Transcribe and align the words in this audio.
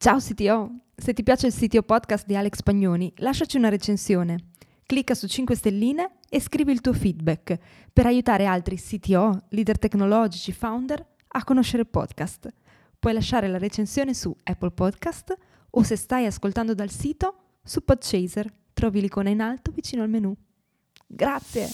Ciao 0.00 0.18
CTO! 0.18 0.70
Se 0.94 1.12
ti 1.12 1.24
piace 1.24 1.48
il 1.48 1.52
CTO 1.52 1.82
podcast 1.82 2.24
di 2.24 2.36
Alex 2.36 2.62
Pagnoni, 2.62 3.12
lasciaci 3.16 3.56
una 3.56 3.68
recensione. 3.68 4.50
Clicca 4.86 5.12
su 5.16 5.26
5 5.26 5.56
stelline 5.56 6.18
e 6.28 6.40
scrivi 6.40 6.70
il 6.70 6.80
tuo 6.80 6.92
feedback 6.92 7.58
per 7.92 8.06
aiutare 8.06 8.44
altri 8.44 8.76
CTO, 8.76 9.46
leader 9.48 9.76
tecnologici, 9.76 10.52
founder 10.52 11.04
a 11.26 11.42
conoscere 11.42 11.82
il 11.82 11.88
podcast. 11.88 12.48
Puoi 12.96 13.12
lasciare 13.12 13.48
la 13.48 13.58
recensione 13.58 14.14
su 14.14 14.32
Apple 14.44 14.70
Podcast 14.70 15.36
o 15.70 15.82
se 15.82 15.96
stai 15.96 16.26
ascoltando 16.26 16.74
dal 16.74 16.90
sito 16.90 17.56
su 17.64 17.82
Podchaser. 17.82 18.48
Trovi 18.74 19.00
l'icona 19.00 19.30
in 19.30 19.40
alto 19.40 19.72
vicino 19.72 20.04
al 20.04 20.10
menu. 20.10 20.32
Grazie! 21.08 21.70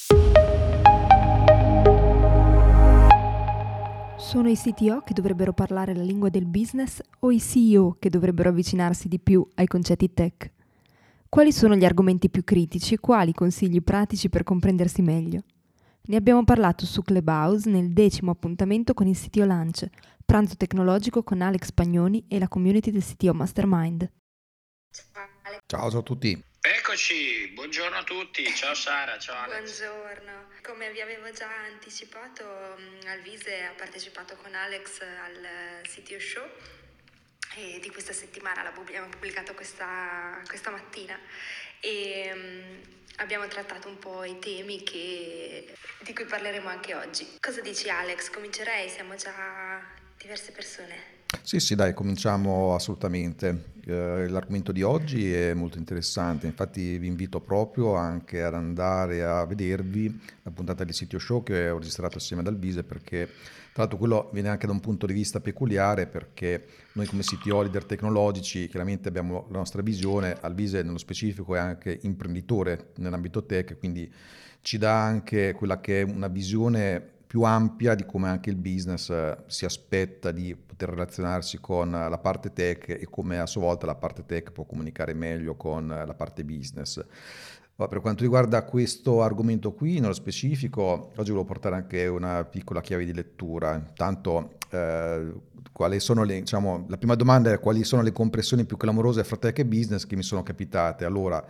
Sono 4.24 4.48
i 4.48 4.56
CTO 4.56 5.02
che 5.02 5.12
dovrebbero 5.12 5.52
parlare 5.52 5.94
la 5.94 6.02
lingua 6.02 6.30
del 6.30 6.46
business 6.46 6.98
o 7.20 7.30
i 7.30 7.38
CEO 7.38 7.96
che 8.00 8.08
dovrebbero 8.08 8.48
avvicinarsi 8.48 9.06
di 9.06 9.20
più 9.20 9.46
ai 9.56 9.66
concetti 9.66 10.12
tech? 10.14 10.50
Quali 11.28 11.52
sono 11.52 11.76
gli 11.76 11.84
argomenti 11.84 12.30
più 12.30 12.42
critici 12.42 12.94
e 12.94 12.98
quali 12.98 13.34
consigli 13.34 13.82
pratici 13.82 14.30
per 14.30 14.42
comprendersi 14.42 15.02
meglio? 15.02 15.42
Ne 16.06 16.16
abbiamo 16.16 16.42
parlato 16.42 16.86
su 16.86 17.02
Clubhouse 17.02 17.68
nel 17.68 17.92
decimo 17.92 18.30
appuntamento 18.30 18.94
con 18.94 19.06
il 19.06 19.16
CTO 19.16 19.44
Lunch, 19.44 19.86
pranzo 20.24 20.56
tecnologico 20.56 21.22
con 21.22 21.42
Alex 21.42 21.70
Pagnoni 21.72 22.24
e 22.26 22.38
la 22.38 22.48
community 22.48 22.90
del 22.90 23.04
CTO 23.04 23.34
Mastermind. 23.34 24.10
Ciao, 25.66 25.90
ciao 25.90 25.98
a 25.98 26.02
tutti. 26.02 26.42
Eccoci, 26.66 27.48
buongiorno 27.48 27.94
a 27.94 28.04
tutti, 28.04 28.42
ciao 28.54 28.72
Sara, 28.72 29.18
ciao 29.18 29.36
Alex. 29.36 29.82
Buongiorno, 29.82 30.48
come 30.62 30.90
vi 30.92 31.02
avevo 31.02 31.30
già 31.30 31.46
anticipato, 31.66 32.42
mm, 32.78 33.06
Alvise 33.06 33.64
ha 33.64 33.74
partecipato 33.76 34.34
con 34.36 34.54
Alex 34.54 35.02
al 35.02 35.82
CTO 35.82 36.18
Show 36.18 36.50
e 37.56 37.80
di 37.80 37.90
questa 37.90 38.14
settimana 38.14 38.62
l'abbiamo 38.62 39.10
pubblicato 39.10 39.52
questa, 39.52 40.40
questa 40.46 40.70
mattina 40.70 41.20
e 41.80 42.30
um, 42.32 42.80
abbiamo 43.16 43.46
trattato 43.46 43.88
un 43.88 43.98
po' 43.98 44.24
i 44.24 44.38
temi 44.38 44.82
che, 44.84 45.70
di 45.98 46.14
cui 46.14 46.24
parleremo 46.24 46.66
anche 46.66 46.94
oggi. 46.94 47.36
Cosa 47.42 47.60
dici 47.60 47.90
Alex? 47.90 48.30
Comincerei, 48.30 48.88
siamo 48.88 49.16
già 49.16 49.82
diverse 50.16 50.50
persone. 50.52 51.23
Sì, 51.46 51.60
sì, 51.60 51.74
dai, 51.74 51.92
cominciamo 51.92 52.74
assolutamente. 52.74 53.72
Eh, 53.86 54.28
l'argomento 54.28 54.72
di 54.72 54.80
oggi 54.82 55.30
è 55.30 55.52
molto 55.52 55.76
interessante, 55.76 56.46
infatti 56.46 56.96
vi 56.96 57.06
invito 57.06 57.38
proprio 57.38 57.96
anche 57.96 58.42
ad 58.42 58.54
andare 58.54 59.22
a 59.22 59.44
vedervi 59.44 60.18
la 60.42 60.50
puntata 60.50 60.84
di 60.84 60.94
Sitio 60.94 61.18
Show 61.18 61.42
che 61.42 61.68
ho 61.68 61.76
registrato 61.76 62.16
assieme 62.16 62.40
ad 62.40 62.48
Alvise 62.48 62.82
perché 62.82 63.26
tra 63.74 63.82
l'altro 63.82 63.98
quello 63.98 64.30
viene 64.32 64.48
anche 64.48 64.64
da 64.66 64.72
un 64.72 64.80
punto 64.80 65.04
di 65.04 65.12
vista 65.12 65.40
peculiare 65.40 66.06
perché 66.06 66.66
noi 66.92 67.04
come 67.06 67.20
CTO 67.22 67.60
leader 67.60 67.84
tecnologici 67.84 68.66
chiaramente 68.68 69.08
abbiamo 69.08 69.46
la 69.50 69.58
nostra 69.58 69.82
visione, 69.82 70.38
Alvise 70.40 70.82
nello 70.82 70.96
specifico 70.96 71.54
è 71.54 71.58
anche 71.58 71.98
imprenditore 72.04 72.92
nell'ambito 72.96 73.44
tech, 73.44 73.76
quindi 73.78 74.10
ci 74.62 74.78
dà 74.78 75.02
anche 75.04 75.52
quella 75.52 75.78
che 75.78 76.00
è 76.00 76.04
una 76.04 76.28
visione 76.28 77.10
più 77.34 77.42
ampia 77.42 77.96
di 77.96 78.06
come 78.06 78.28
anche 78.28 78.48
il 78.48 78.54
business 78.54 79.10
eh, 79.10 79.36
si 79.46 79.64
aspetta 79.64 80.30
di 80.30 80.54
poter 80.54 80.90
relazionarsi 80.90 81.58
con 81.58 81.90
la 81.90 82.18
parte 82.18 82.52
tech 82.52 82.88
e 82.90 83.08
come 83.10 83.40
a 83.40 83.46
sua 83.46 83.62
volta 83.62 83.86
la 83.86 83.96
parte 83.96 84.24
tech 84.24 84.52
può 84.52 84.62
comunicare 84.62 85.14
meglio 85.14 85.56
con 85.56 85.88
la 85.88 86.14
parte 86.14 86.44
business. 86.44 87.04
Per 87.74 88.00
quanto 88.00 88.22
riguarda 88.22 88.62
questo 88.62 89.20
argomento 89.20 89.72
qui, 89.72 89.98
nello 89.98 90.12
specifico, 90.12 91.10
oggi 91.16 91.30
volevo 91.30 91.42
portare 91.42 91.74
anche 91.74 92.06
una 92.06 92.44
piccola 92.44 92.80
chiave 92.80 93.04
di 93.04 93.12
lettura. 93.12 93.74
Intanto, 93.74 94.52
eh, 94.70 95.32
quali 95.72 95.98
sono 95.98 96.22
le, 96.22 96.38
diciamo, 96.38 96.84
la 96.86 96.98
prima 96.98 97.16
domanda 97.16 97.50
è 97.50 97.58
quali 97.58 97.82
sono 97.82 98.02
le 98.02 98.12
compressioni 98.12 98.64
più 98.64 98.76
clamorose 98.76 99.24
fra 99.24 99.38
tech 99.38 99.58
e 99.58 99.66
business 99.66 100.06
che 100.06 100.14
mi 100.14 100.22
sono 100.22 100.44
capitate. 100.44 101.04
Allora, 101.04 101.44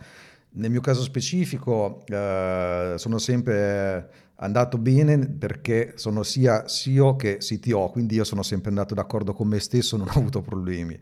nel 0.55 0.71
mio 0.71 0.81
caso 0.81 1.01
specifico, 1.01 2.03
eh, 2.05 2.93
sono 2.97 3.17
sempre 3.17 4.09
andato 4.37 4.77
bene 4.77 5.27
perché 5.27 5.93
sono 5.95 6.23
sia 6.23 6.65
CEO 6.65 7.15
che 7.15 7.37
CTO, 7.37 7.89
quindi 7.89 8.15
io 8.15 8.23
sono 8.23 8.43
sempre 8.43 8.69
andato 8.69 8.93
d'accordo 8.93 9.33
con 9.33 9.47
me 9.47 9.59
stesso, 9.59 9.97
non 9.97 10.07
ho 10.07 10.17
avuto 10.17 10.41
problemi. 10.41 10.97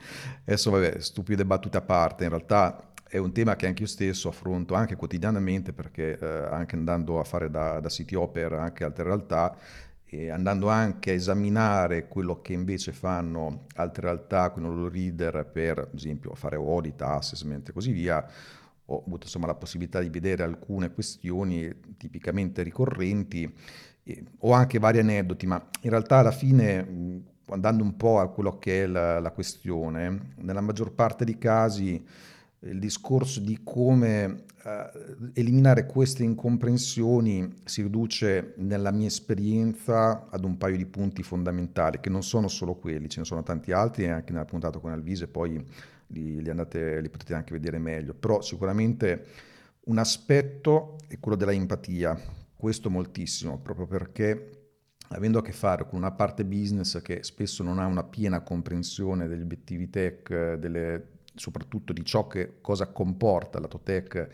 Adesso, 0.45 0.71
vabbè, 0.71 0.99
stupide 0.99 1.45
battute 1.45 1.77
a 1.77 1.81
parte, 1.81 2.23
in 2.23 2.29
realtà 2.29 2.91
è 3.07 3.17
un 3.17 3.31
tema 3.31 3.55
che 3.55 3.67
anche 3.67 3.83
io 3.83 3.87
stesso 3.87 4.27
affronto 4.27 4.73
anche 4.73 4.95
quotidianamente 4.95 5.71
perché 5.71 6.17
eh, 6.17 6.25
anche 6.49 6.75
andando 6.75 7.19
a 7.19 7.23
fare 7.23 7.51
da, 7.51 7.79
da 7.79 7.87
CTO 7.87 8.29
per 8.29 8.53
anche 8.53 8.83
altre 8.83 9.03
realtà 9.03 9.55
e 10.05 10.29
andando 10.29 10.69
anche 10.69 11.11
a 11.11 11.13
esaminare 11.13 12.07
quello 12.07 12.41
che 12.41 12.53
invece 12.53 12.91
fanno 12.91 13.65
altre 13.75 14.03
realtà, 14.05 14.51
con 14.51 14.63
loro 14.63 14.87
leader 14.87 15.45
per, 15.51 15.89
esempio, 15.95 16.35
fare 16.35 16.55
audit, 16.55 17.01
assessment 17.01 17.69
e 17.69 17.71
così 17.71 17.91
via, 17.91 18.23
ho 18.95 19.03
avuto 19.05 19.25
insomma, 19.25 19.47
la 19.47 19.55
possibilità 19.55 19.99
di 19.99 20.09
vedere 20.09 20.43
alcune 20.43 20.93
questioni 20.93 21.71
tipicamente 21.97 22.63
ricorrenti, 22.63 23.51
eh, 24.03 24.23
ho 24.39 24.51
anche 24.51 24.79
vari 24.79 24.99
aneddoti, 24.99 25.45
ma 25.47 25.63
in 25.81 25.89
realtà 25.89 26.17
alla 26.17 26.31
fine, 26.31 27.23
andando 27.47 27.83
un 27.83 27.95
po' 27.95 28.19
a 28.19 28.29
quello 28.29 28.57
che 28.57 28.83
è 28.83 28.85
la, 28.87 29.19
la 29.19 29.31
questione, 29.31 30.33
nella 30.37 30.61
maggior 30.61 30.93
parte 30.93 31.25
dei 31.25 31.37
casi 31.37 32.03
il 32.65 32.79
discorso 32.79 33.39
di 33.39 33.59
come 33.63 34.45
eh, 34.63 34.89
eliminare 35.33 35.85
queste 35.85 36.23
incomprensioni 36.23 37.53
si 37.65 37.81
riduce 37.81 38.53
nella 38.57 38.91
mia 38.91 39.07
esperienza 39.07 40.27
ad 40.29 40.45
un 40.45 40.57
paio 40.57 40.77
di 40.77 40.85
punti 40.85 41.23
fondamentali, 41.23 41.99
che 41.99 42.09
non 42.09 42.23
sono 42.23 42.47
solo 42.47 42.75
quelli, 42.75 43.09
ce 43.09 43.19
ne 43.19 43.25
sono 43.25 43.43
tanti 43.43 43.71
altri, 43.71 44.07
anche 44.09 44.31
nella 44.31 44.45
puntata 44.45 44.79
con 44.79 44.91
Alvise, 44.91 45.27
poi 45.27 45.61
li, 46.13 46.41
li, 46.41 46.49
andate, 46.49 47.01
li 47.01 47.09
potete 47.09 47.33
anche 47.33 47.51
vedere 47.51 47.79
meglio, 47.79 48.13
però 48.13 48.41
sicuramente 48.41 49.25
un 49.85 49.97
aspetto 49.97 50.97
è 51.07 51.19
quello 51.19 51.35
della 51.35 51.51
empatia, 51.51 52.17
questo 52.55 52.89
moltissimo, 52.89 53.59
proprio 53.59 53.87
perché 53.87 54.63
avendo 55.09 55.39
a 55.39 55.41
che 55.41 55.51
fare 55.51 55.85
con 55.85 55.99
una 55.99 56.11
parte 56.11 56.45
business 56.45 57.01
che 57.01 57.23
spesso 57.23 57.63
non 57.63 57.79
ha 57.79 57.85
una 57.85 58.03
piena 58.03 58.41
comprensione 58.41 59.27
degli 59.27 59.41
obiettivi 59.41 59.89
tech, 59.89 60.53
delle, 60.53 61.07
soprattutto 61.35 61.93
di 61.93 62.05
ciò 62.05 62.27
che 62.27 62.61
cosa 62.61 62.87
comporta 62.87 63.59
la 63.59 63.67
tech, 63.67 64.29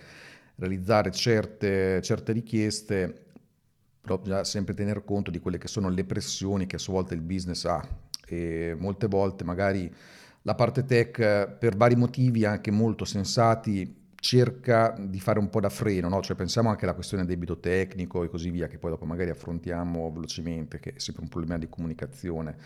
realizzare 0.56 1.12
certe, 1.12 2.02
certe 2.02 2.32
richieste, 2.34 3.26
bisogna 4.02 4.44
sempre 4.44 4.74
tener 4.74 5.04
conto 5.04 5.32
di 5.32 5.40
quelle 5.40 5.58
che 5.58 5.68
sono 5.68 5.90
le 5.90 6.04
pressioni 6.04 6.66
che 6.66 6.76
a 6.76 6.80
sua 6.80 6.94
volta 6.94 7.14
il 7.14 7.22
business 7.22 7.66
ha. 7.66 7.86
E 8.26 8.76
molte 8.78 9.08
volte 9.08 9.44
magari 9.44 9.92
la 10.50 10.56
parte 10.56 10.84
tech, 10.84 11.58
per 11.60 11.78
vari 11.78 11.96
motivi 11.96 12.44
anche 12.44 12.72
molto 12.72 13.06
sensati, 13.06 13.98
cerca 14.16 14.96
di 14.98 15.20
fare 15.20 15.38
un 15.38 15.48
po' 15.52 15.60
da 15.60 15.70
freno, 15.70 16.10
no? 16.10 16.22
cioè 16.22 16.36
pensiamo 16.36 16.70
anche 16.70 16.86
alla 16.86 16.96
questione 16.96 17.24
del 17.24 17.32
debito 17.36 17.60
tecnico 17.60 18.24
e 18.24 18.30
così 18.30 18.50
via, 18.50 18.68
che 18.68 18.80
poi 18.80 18.90
dopo 18.90 19.06
magari 19.06 19.30
affrontiamo 19.30 20.12
velocemente, 20.12 20.80
che 20.80 20.94
è 20.96 21.00
sempre 21.00 21.22
un 21.22 21.30
problema 21.30 21.60
di 21.60 21.70
comunicazione. 21.70 22.58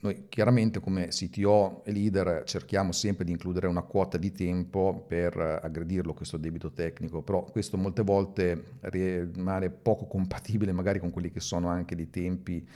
Noi 0.00 0.26
chiaramente 0.28 0.80
come 0.80 1.06
CTO 1.06 1.82
e 1.84 1.92
leader 1.92 2.42
cerchiamo 2.44 2.90
sempre 2.90 3.24
di 3.24 3.30
includere 3.30 3.68
una 3.68 3.82
quota 3.82 4.18
di 4.18 4.32
tempo 4.32 5.04
per 5.06 5.38
aggredirlo 5.38 6.12
questo 6.12 6.36
debito 6.38 6.72
tecnico, 6.72 7.22
però 7.22 7.44
questo 7.44 7.76
molte 7.76 8.02
volte 8.02 8.64
rimane 8.80 9.70
poco 9.70 10.06
compatibile 10.06 10.72
magari 10.72 10.98
con 10.98 11.10
quelli 11.10 11.30
che 11.30 11.40
sono 11.40 11.68
anche 11.68 11.94
dei 11.94 12.10
tempi 12.10 12.66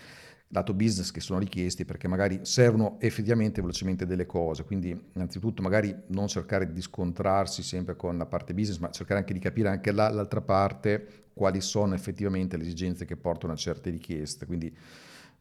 lato 0.49 0.73
business 0.73 1.11
che 1.11 1.21
sono 1.21 1.39
richiesti 1.39 1.85
perché 1.85 2.09
magari 2.09 2.41
servono 2.43 2.97
effettivamente 3.01 3.61
velocemente 3.61 4.07
delle 4.07 4.27
cose, 4.27 4.65
quindi 4.65 4.99
innanzitutto 5.13 5.63
magari 5.63 5.95
non 6.09 6.27
cercare 6.27 6.73
di 6.73 6.81
scontrarsi 6.81 7.63
sempre 7.63 7.97
con 7.97 8.17
la 8.17 8.27
parte 8.27 8.55
business, 8.55 8.79
ma 8.79 8.91
cercare 8.91 9.21
anche 9.21 9.35
di 9.35 9.41
capire 9.41 9.69
anche 9.69 9.93
la, 9.93 10.09
l'altra 10.09 10.41
parte 10.41 11.27
quali 11.35 11.61
sono 11.61 11.95
effettivamente 11.95 12.57
le 12.57 12.65
esigenze 12.65 13.05
che 13.05 13.17
portano 13.17 13.53
a 13.53 13.57
certe 13.57 13.91
richieste, 13.91 14.47
quindi 14.47 14.75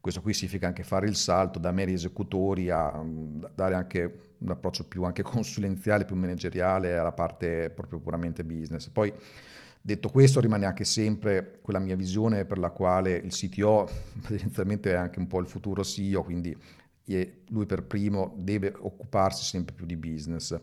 questo 0.00 0.20
qui 0.20 0.32
significa 0.32 0.68
anche 0.68 0.84
fare 0.84 1.08
il 1.08 1.16
salto 1.16 1.58
da 1.58 1.72
meri 1.72 1.92
esecutori 1.92 2.70
a 2.70 3.04
dare 3.54 3.74
anche 3.74 4.34
un 4.38 4.50
approccio 4.50 4.84
più 4.86 5.02
anche 5.02 5.22
consulenziale, 5.24 6.04
più 6.04 6.16
manageriale 6.16 6.96
alla 6.96 7.12
parte 7.12 7.70
proprio 7.70 7.98
puramente 7.98 8.44
business. 8.44 8.88
Poi 8.88 9.12
Detto 9.88 10.10
questo, 10.10 10.40
rimane 10.40 10.66
anche 10.66 10.84
sempre 10.84 11.60
quella 11.62 11.78
mia 11.78 11.96
visione 11.96 12.44
per 12.44 12.58
la 12.58 12.68
quale 12.68 13.14
il 13.14 13.32
CTO 13.32 13.88
tendenzialmente 14.28 14.90
è 14.90 14.94
anche 14.94 15.18
un 15.18 15.26
po' 15.26 15.40
il 15.40 15.46
futuro 15.46 15.82
CEO, 15.82 16.22
quindi 16.22 16.54
lui 17.48 17.64
per 17.64 17.84
primo 17.84 18.34
deve 18.36 18.74
occuparsi 18.78 19.44
sempre 19.44 19.74
più 19.74 19.86
di 19.86 19.96
business. 19.96 20.60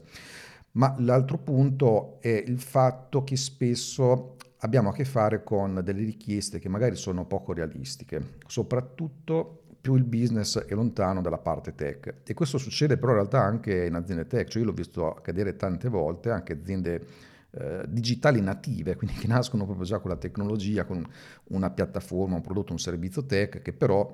Ma 0.74 0.94
l'altro 1.00 1.40
punto 1.40 2.22
è 2.22 2.44
il 2.46 2.60
fatto 2.60 3.24
che 3.24 3.36
spesso 3.36 4.36
abbiamo 4.60 4.90
a 4.90 4.94
che 4.94 5.06
fare 5.06 5.44
con 5.44 5.82
delle 5.84 6.04
richieste 6.04 6.60
che 6.60 6.70
magari 6.70 6.96
sono 6.96 7.26
poco 7.26 7.52
realistiche, 7.52 8.34
soprattutto 8.46 9.64
più 9.82 9.96
il 9.96 10.04
business 10.04 10.60
è 10.60 10.76
lontano 10.76 11.22
dalla 11.22 11.40
parte 11.40 11.74
tech. 11.74 12.18
E 12.24 12.34
questo 12.36 12.60
succede 12.60 12.98
però 12.98 13.14
in 13.14 13.18
realtà 13.18 13.42
anche 13.42 13.86
in 13.86 13.96
aziende 13.96 14.28
tech, 14.28 14.50
cioè 14.50 14.62
io 14.62 14.68
l'ho 14.68 14.76
visto 14.76 15.10
accadere 15.10 15.56
tante 15.56 15.90
volte, 15.90 16.30
anche 16.30 16.54
aziende 16.54 17.34
eh, 17.58 17.86
digitali 17.88 18.42
native, 18.42 18.96
quindi 18.96 19.16
che 19.18 19.28
nascono 19.28 19.66
proprio 19.66 19.86
già 19.86 20.00
con 20.00 20.10
la 20.10 20.18
tecnologia, 20.18 20.86
con 20.86 21.06
una 21.46 21.70
piattaforma, 21.70 22.36
un 22.36 22.42
prodotto, 22.42 22.72
un 22.72 22.80
servizio 22.80 23.26
tech, 23.26 23.62
che 23.62 23.74
però 23.74 24.14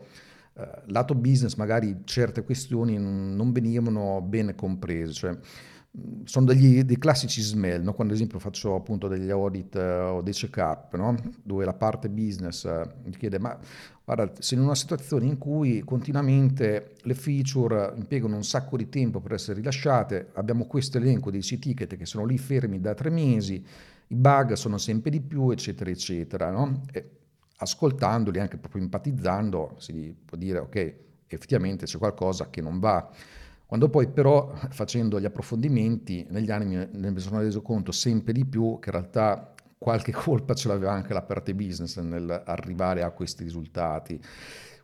eh, 0.53 0.81
lato 0.85 1.15
business 1.15 1.55
magari 1.55 2.01
certe 2.03 2.43
questioni 2.43 2.97
non 2.97 3.51
venivano 3.51 4.21
bene 4.21 4.53
comprese, 4.53 5.13
cioè 5.13 5.38
sono 6.23 6.45
degli, 6.45 6.83
dei 6.83 6.97
classici 6.97 7.41
smell, 7.41 7.83
no? 7.83 7.93
quando 7.93 8.13
ad 8.13 8.19
esempio 8.19 8.39
faccio 8.39 8.75
appunto 8.75 9.07
degli 9.07 9.29
audit 9.29 9.75
uh, 9.75 10.15
o 10.15 10.21
dei 10.21 10.31
check-up, 10.33 10.95
no? 10.95 11.15
dove 11.43 11.65
la 11.65 11.73
parte 11.73 12.09
business 12.09 12.63
uh, 12.63 12.89
mi 13.03 13.11
chiede 13.11 13.39
ma 13.39 13.57
guarda, 14.05 14.31
sei 14.39 14.57
in 14.57 14.63
una 14.63 14.75
situazione 14.75 15.25
in 15.25 15.38
cui 15.38 15.81
continuamente 15.81 16.95
le 17.01 17.13
feature 17.13 17.93
impiegano 17.95 18.38
un 18.38 18.43
sacco 18.43 18.77
di 18.77 18.88
tempo 18.88 19.19
per 19.19 19.33
essere 19.33 19.59
rilasciate, 19.59 20.29
abbiamo 20.33 20.65
questo 20.65 20.97
elenco 20.97 21.29
dei 21.29 21.41
siti 21.41 21.69
ticket 21.69 21.97
che 21.97 22.05
sono 22.05 22.25
lì 22.25 22.37
fermi 22.37 22.79
da 22.79 22.94
tre 22.94 23.09
mesi, 23.09 23.63
i 24.07 24.15
bug 24.15 24.53
sono 24.53 24.77
sempre 24.77 25.09
di 25.09 25.21
più, 25.21 25.51
eccetera, 25.51 25.89
eccetera. 25.89 26.51
No? 26.51 26.81
ascoltandoli, 27.61 28.39
anche 28.39 28.57
proprio 28.57 28.81
empatizzando, 28.81 29.75
si 29.77 30.15
può 30.25 30.37
dire 30.37 30.59
ok, 30.59 30.95
effettivamente 31.27 31.85
c'è 31.85 31.97
qualcosa 31.97 32.49
che 32.49 32.61
non 32.61 32.79
va. 32.79 33.09
Quando 33.71 33.88
poi 33.88 34.09
però 34.09 34.53
facendo 34.71 35.18
gli 35.18 35.23
approfondimenti 35.23 36.25
negli 36.27 36.51
anni 36.51 36.89
mi 36.91 37.19
sono 37.19 37.39
reso 37.39 37.62
conto 37.62 37.94
sempre 37.94 38.33
di 38.33 38.44
più 38.44 38.79
che 38.81 38.89
in 38.89 38.95
realtà 38.95 39.53
qualche 39.77 40.12
colpa 40.12 40.53
ce 40.56 40.68
l'aveva 40.68 40.91
anche 40.91 41.13
la 41.13 41.21
parte 41.21 41.56
business 41.56 41.97
nell'arrivare 42.00 43.01
a 43.01 43.12
questi 43.12 43.44
risultati. 43.44 44.21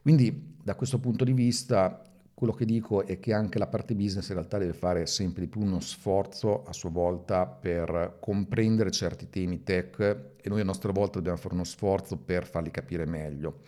Quindi 0.02 0.56
da 0.64 0.76
questo 0.76 1.00
punto 1.00 1.26
di 1.26 1.34
vista 1.34 2.02
quello 2.34 2.54
che 2.54 2.64
dico 2.64 3.06
è 3.06 3.20
che 3.20 3.34
anche 3.34 3.60
la 3.60 3.68
parte 3.68 3.94
business 3.94 4.30
in 4.30 4.36
realtà 4.36 4.58
deve 4.58 4.72
fare 4.72 5.06
sempre 5.06 5.42
di 5.42 5.48
più 5.50 5.60
uno 5.60 5.82
sforzo 5.82 6.64
a 6.64 6.72
sua 6.72 6.90
volta 6.90 7.46
per 7.46 8.20
comprendere 8.22 8.90
certi 8.92 9.28
temi 9.28 9.64
tech 9.64 10.00
e 10.42 10.48
noi 10.48 10.62
a 10.62 10.64
nostra 10.64 10.94
volta 10.94 11.18
dobbiamo 11.18 11.36
fare 11.36 11.56
uno 11.56 11.66
sforzo 11.66 12.16
per 12.16 12.48
farli 12.48 12.72
capire 12.72 13.06
meglio. 13.06 13.64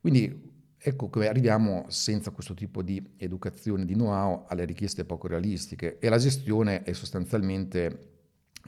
Quindi 0.00 0.54
Ecco 0.88 1.10
che 1.10 1.26
arriviamo 1.26 1.86
senza 1.88 2.30
questo 2.30 2.54
tipo 2.54 2.80
di 2.80 3.04
educazione, 3.16 3.84
di 3.84 3.94
know-how, 3.94 4.44
alle 4.46 4.64
richieste 4.64 5.04
poco 5.04 5.26
realistiche 5.26 5.98
e 5.98 6.08
la 6.08 6.16
gestione 6.16 6.84
è 6.84 6.92
sostanzialmente 6.92 8.12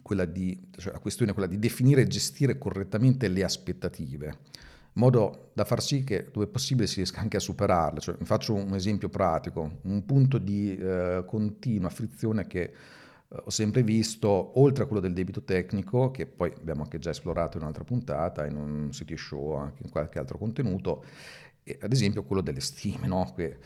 quella 0.03 0.25
di, 0.25 0.69
cioè 0.79 0.95
la 0.95 0.99
questione 0.99 1.31
è 1.31 1.35
quella 1.35 1.49
di 1.49 1.61
definire 1.61 2.01
e 2.01 2.07
gestire 2.09 2.59
correttamente 2.59 3.29
le 3.29 3.45
aspettative, 3.45 4.27
in 4.27 4.35
modo 4.95 5.53
da 5.55 5.65
far 5.65 5.81
sì 5.81 6.03
che 6.03 6.31
dove 6.33 6.49
possibile 6.49 6.89
si 6.89 6.97
riesca 6.97 7.21
anche 7.21 7.37
a 7.37 7.41
superarle. 7.41 8.01
Cioè, 8.01 8.17
faccio 8.23 8.53
un 8.53 8.75
esempio 8.75 9.09
pratico, 9.09 9.79
un 9.83 10.05
punto 10.05 10.39
di 10.39 10.77
eh, 10.77 11.23
continua 11.25 11.89
frizione 11.89 12.49
che 12.49 12.63
eh, 12.63 12.73
ho 13.29 13.51
sempre 13.51 13.85
visto, 13.85 14.59
oltre 14.59 14.83
a 14.83 14.87
quello 14.89 15.03
del 15.03 15.13
debito 15.13 15.45
tecnico, 15.45 16.11
che 16.11 16.27
poi 16.27 16.53
abbiamo 16.57 16.83
anche 16.83 16.99
già 16.99 17.11
esplorato 17.11 17.59
in 17.59 17.63
un'altra 17.63 17.85
puntata, 17.85 18.45
in 18.45 18.57
un 18.57 18.91
city 18.91 19.17
show, 19.17 19.53
anche 19.53 19.85
in 19.85 19.91
qualche 19.91 20.19
altro 20.19 20.37
contenuto, 20.37 21.05
ad 21.81 21.93
esempio 21.93 22.23
quello 22.25 22.43
delle 22.43 22.61
stime, 22.61 23.07
no? 23.07 23.33
che, 23.35 23.59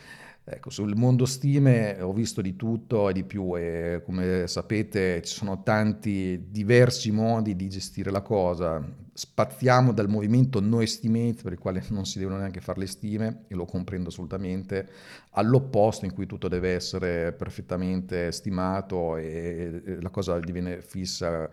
ecco, 0.45 0.71
sul 0.71 0.97
mondo 0.97 1.25
stime 1.25 2.01
ho 2.01 2.13
visto 2.13 2.41
di 2.41 2.57
tutto 2.57 3.09
e 3.09 3.13
di 3.13 3.25
più 3.25 3.57
e 3.57 4.03
come 4.05 4.47
sapete 4.47 5.23
ci 5.23 5.35
sono 5.35 5.63
tanti 5.63 6.47
diversi 6.49 7.11
modi 7.11 7.55
di 7.55 7.69
gestire 7.69 8.11
la 8.11 8.23
cosa. 8.23 8.83
Spaziamo 9.15 9.93
dal 9.93 10.09
movimento 10.09 10.59
no 10.61 10.81
estimate 10.81 11.43
per 11.43 11.53
il 11.53 11.59
quale 11.59 11.85
non 11.91 12.07
si 12.07 12.19
devono 12.19 12.39
neanche 12.39 12.61
fare 12.61 12.81
le 12.81 12.87
stime 12.87 13.45
e 13.49 13.55
lo 13.55 13.67
comprendo 13.67 14.09
assolutamente, 14.09 14.89
all'opposto 15.33 16.07
in 16.07 16.15
cui 16.15 16.27
tutto 16.27 16.49
deve 16.49 16.71
essere 16.71 17.33
perfettamente 17.33 18.33
stimato 18.33 19.17
e 19.17 19.99
la 20.01 20.11
cosa 20.11 20.41
diviene 20.41 20.81
fissa 20.81 21.49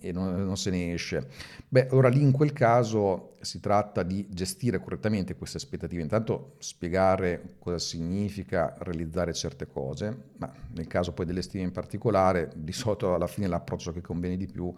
e 0.00 0.12
non, 0.12 0.44
non, 0.44 0.56
se 0.56 0.70
ne 0.70 0.94
esce. 0.94 1.28
Beh, 1.68 1.88
ora 1.90 2.08
lì 2.08 2.22
in 2.22 2.32
quel 2.32 2.52
caso 2.52 3.32
si 3.40 3.60
tratta 3.60 4.02
di 4.02 4.26
gestire 4.30 4.78
correttamente 4.78 5.36
queste 5.36 5.58
aspettative, 5.58 6.02
intanto 6.02 6.54
spiegare 6.58 7.56
cosa 7.58 7.78
significa 7.78 8.74
realizzare 8.78 9.34
certe 9.34 9.66
cose, 9.66 10.30
ma 10.38 10.52
nel 10.72 10.86
caso 10.86 11.12
poi 11.12 11.26
delle 11.26 11.42
stime 11.42 11.64
in 11.64 11.72
particolare, 11.72 12.50
di 12.56 12.72
solito 12.72 13.14
alla 13.14 13.26
fine 13.26 13.46
l'approccio 13.46 13.92
che 13.92 14.00
conviene 14.00 14.36
di 14.36 14.46
più 14.46 14.74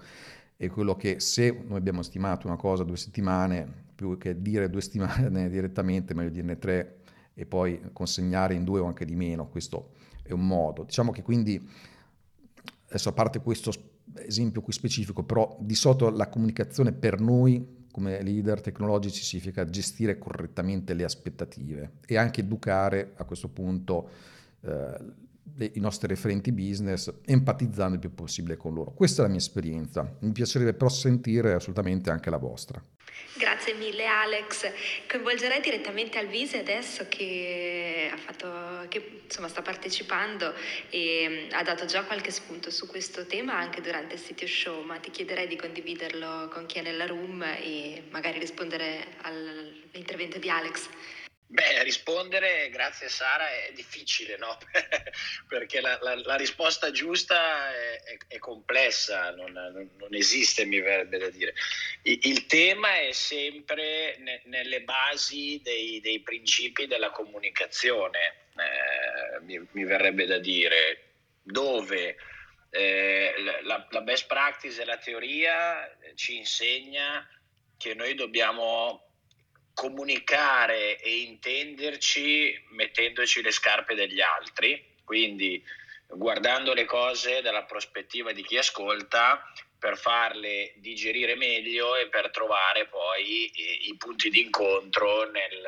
è 0.56 0.68
quello 0.68 0.96
che 0.96 1.20
se 1.20 1.64
noi 1.66 1.76
abbiamo 1.76 2.02
stimato 2.02 2.46
una 2.46 2.56
cosa 2.56 2.82
due 2.82 2.96
settimane, 2.96 3.84
più 3.94 4.16
che 4.18 4.40
dire 4.40 4.70
due 4.70 4.80
settimane 4.80 5.48
direttamente, 5.50 6.14
meglio 6.14 6.30
dirne 6.30 6.58
tre 6.58 7.00
e 7.34 7.44
poi 7.44 7.90
consegnare 7.92 8.54
in 8.54 8.64
due 8.64 8.80
o 8.80 8.86
anche 8.86 9.04
di 9.04 9.14
meno, 9.14 9.48
questo 9.48 9.92
è 10.22 10.32
un 10.32 10.46
modo. 10.46 10.84
Diciamo 10.84 11.12
che 11.12 11.22
quindi, 11.22 11.62
adesso 12.86 13.10
a 13.10 13.12
parte 13.12 13.40
questo 13.40 13.70
esempio 14.14 14.60
qui 14.60 14.72
specifico, 14.72 15.22
però 15.22 15.56
di 15.60 15.74
solito 15.74 16.10
la 16.10 16.28
comunicazione 16.28 16.92
per 16.92 17.20
noi 17.20 17.74
come 17.90 18.22
leader 18.22 18.60
tecnologici 18.60 19.22
significa 19.22 19.64
gestire 19.64 20.18
correttamente 20.18 20.92
le 20.92 21.04
aspettative 21.04 21.92
e 22.04 22.18
anche 22.18 22.42
educare 22.42 23.12
a 23.16 23.24
questo 23.24 23.48
punto 23.48 24.10
eh, 24.60 24.98
i 25.58 25.80
nostri 25.80 26.08
referenti 26.08 26.52
business 26.52 27.12
empatizzando 27.24 27.94
il 27.94 28.00
più 28.00 28.14
possibile 28.14 28.56
con 28.56 28.74
loro. 28.74 28.92
Questa 28.92 29.22
è 29.22 29.24
la 29.24 29.30
mia 29.30 29.40
esperienza, 29.40 30.16
mi 30.20 30.32
piacerebbe 30.32 30.74
però 30.74 30.90
sentire 30.90 31.54
assolutamente 31.54 32.10
anche 32.10 32.30
la 32.30 32.38
vostra. 32.38 32.82
Grazie 33.38 33.74
mille 33.74 34.06
Alex, 34.06 34.70
coinvolgerei 35.08 35.60
direttamente 35.60 36.18
Alvise 36.18 36.58
adesso 36.58 37.06
che, 37.08 38.10
fatto, 38.14 38.86
che 38.88 39.20
insomma, 39.24 39.48
sta 39.48 39.62
partecipando 39.62 40.54
e 40.90 41.48
mm, 41.48 41.52
ha 41.52 41.62
dato 41.62 41.84
già 41.84 42.02
qualche 42.04 42.30
spunto 42.30 42.70
su 42.70 42.86
questo 42.86 43.26
tema 43.26 43.54
anche 43.54 43.80
durante 43.80 44.14
il 44.14 44.20
sito 44.20 44.46
show, 44.46 44.82
ma 44.84 44.98
ti 44.98 45.10
chiederei 45.10 45.46
di 45.46 45.56
condividerlo 45.56 46.48
con 46.50 46.66
chi 46.66 46.78
è 46.78 46.82
nella 46.82 47.06
room 47.06 47.42
e 47.42 48.04
magari 48.10 48.38
rispondere 48.38 49.06
all'intervento 49.22 50.38
di 50.38 50.48
Alex. 50.48 50.88
Beh, 51.48 51.84
rispondere, 51.84 52.68
grazie 52.70 53.08
Sara, 53.08 53.48
è 53.48 53.70
difficile, 53.72 54.36
no? 54.36 54.58
Perché 55.46 55.80
la, 55.80 55.96
la, 56.02 56.16
la, 56.16 56.34
risposta 56.34 56.90
giusta 56.90 57.72
è, 57.72 58.02
è, 58.02 58.16
è 58.26 58.38
complessa, 58.38 59.30
non, 59.30 59.52
non, 59.52 60.14
esiste, 60.14 60.64
mi 60.64 60.80
verrebbe 60.80 61.18
da 61.18 61.30
dire. 61.30 61.54
Il, 62.02 62.18
il 62.22 62.46
tema 62.46 62.96
è 62.98 63.12
sempre 63.12 64.16
ne, 64.18 64.42
nelle 64.46 64.82
basi 64.82 65.60
dei, 65.62 66.00
dei, 66.00 66.20
principi 66.20 66.88
della 66.88 67.10
comunicazione, 67.10 68.48
eh, 68.56 69.40
mi, 69.42 69.64
mi, 69.70 69.84
verrebbe 69.84 70.26
da 70.26 70.38
dire, 70.38 71.12
dove 71.42 72.16
eh, 72.70 73.34
la, 73.62 73.86
la 73.88 74.00
best 74.00 74.26
practice 74.26 74.82
e 74.82 74.84
la 74.84 74.98
teoria 74.98 75.96
ci 76.16 76.38
insegna 76.38 77.24
che 77.76 77.94
noi 77.94 78.14
dobbiamo 78.14 79.05
comunicare 79.76 80.98
e 81.02 81.20
intenderci 81.20 82.64
mettendoci 82.70 83.42
le 83.42 83.50
scarpe 83.50 83.94
degli 83.94 84.22
altri, 84.22 84.82
quindi 85.04 85.62
guardando 86.08 86.72
le 86.72 86.86
cose 86.86 87.42
dalla 87.42 87.64
prospettiva 87.64 88.32
di 88.32 88.42
chi 88.42 88.56
ascolta 88.56 89.52
per 89.78 89.98
farle 89.98 90.72
digerire 90.76 91.34
meglio 91.34 91.94
e 91.94 92.08
per 92.08 92.30
trovare 92.30 92.86
poi 92.86 93.52
i, 93.54 93.88
i 93.90 93.96
punti 93.98 94.30
d'incontro 94.30 95.30
nel, 95.30 95.66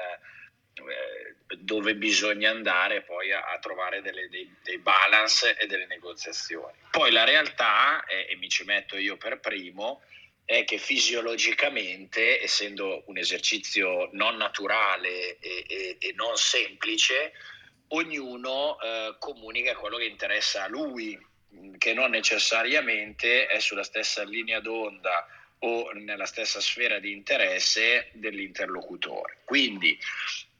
eh, 0.74 1.56
dove 1.58 1.94
bisogna 1.94 2.48
andare 2.48 3.02
poi 3.02 3.30
a, 3.30 3.52
a 3.52 3.58
trovare 3.58 4.00
delle, 4.00 4.30
dei, 4.30 4.50
dei, 4.62 4.78
balance 4.78 5.54
e 5.58 5.66
delle 5.66 5.84
negoziazioni. 5.84 6.78
Poi 6.90 7.10
la 7.10 7.24
realtà, 7.24 8.02
eh, 8.06 8.26
e 8.30 8.36
mi 8.36 8.48
ci 8.48 8.64
metto 8.64 8.96
io 8.96 9.18
per 9.18 9.38
primo, 9.38 10.00
è 10.48 10.64
che 10.64 10.78
fisiologicamente, 10.78 12.42
essendo 12.42 13.02
un 13.08 13.18
esercizio 13.18 14.08
non 14.12 14.36
naturale 14.36 15.36
e, 15.40 15.64
e, 15.68 15.96
e 15.98 16.12
non 16.14 16.38
semplice, 16.38 17.34
ognuno 17.88 18.80
eh, 18.80 19.16
comunica 19.18 19.74
quello 19.74 19.98
che 19.98 20.06
interessa 20.06 20.64
a 20.64 20.68
lui, 20.68 21.22
che 21.76 21.92
non 21.92 22.08
necessariamente 22.08 23.46
è 23.46 23.58
sulla 23.58 23.82
stessa 23.82 24.22
linea 24.24 24.60
d'onda 24.60 25.28
o 25.58 25.92
nella 25.92 26.24
stessa 26.24 26.62
sfera 26.62 26.98
di 26.98 27.12
interesse 27.12 28.08
dell'interlocutore. 28.14 29.40
Quindi 29.44 29.98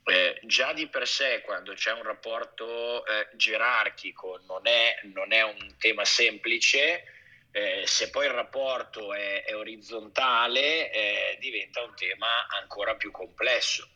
eh, 0.03 0.39
già 0.43 0.71
di 0.71 0.85
per 0.85 1.07
sé 1.07 1.41
quando 1.43 1.73
c'è 1.73 1.93
un 1.93 2.03
rapporto 2.03 3.03
eh, 3.07 3.27
gerarchico 3.33 4.39
non 4.45 4.67
è, 4.67 4.99
non 5.15 5.33
è 5.33 5.41
un 5.41 5.77
tema 5.79 6.05
semplice, 6.05 7.05
eh, 7.51 7.83
se 7.85 8.09
poi 8.09 8.25
il 8.25 8.33
rapporto 8.33 9.13
è, 9.13 9.43
è 9.43 9.55
orizzontale 9.55 10.91
eh, 10.91 11.37
diventa 11.39 11.81
un 11.83 11.93
tema 11.95 12.47
ancora 12.61 12.95
più 12.95 13.11
complesso. 13.11 13.87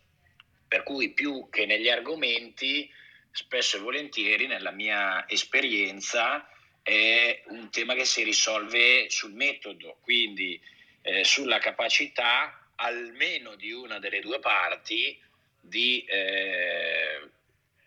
Per 0.68 0.84
cui 0.84 1.12
più 1.12 1.50
che 1.50 1.66
negli 1.66 1.90
argomenti, 1.90 2.92
spesso 3.32 3.78
e 3.78 3.82
volentieri 3.82 4.48
nella 4.48 4.72
mia 4.72 5.28
esperienza 5.28 6.48
è 6.82 7.44
un 7.48 7.70
tema 7.70 7.94
che 7.94 8.06
si 8.06 8.24
risolve 8.24 9.10
sul 9.10 9.34
metodo, 9.34 9.98
quindi 10.02 10.60
eh, 11.02 11.24
sulla 11.24 11.60
capacità 11.60 12.72
almeno 12.76 13.56
di 13.56 13.72
una 13.72 14.00
delle 14.00 14.20
due 14.20 14.40
parti 14.40 15.20
di 15.60 16.04
eh, 16.06 17.30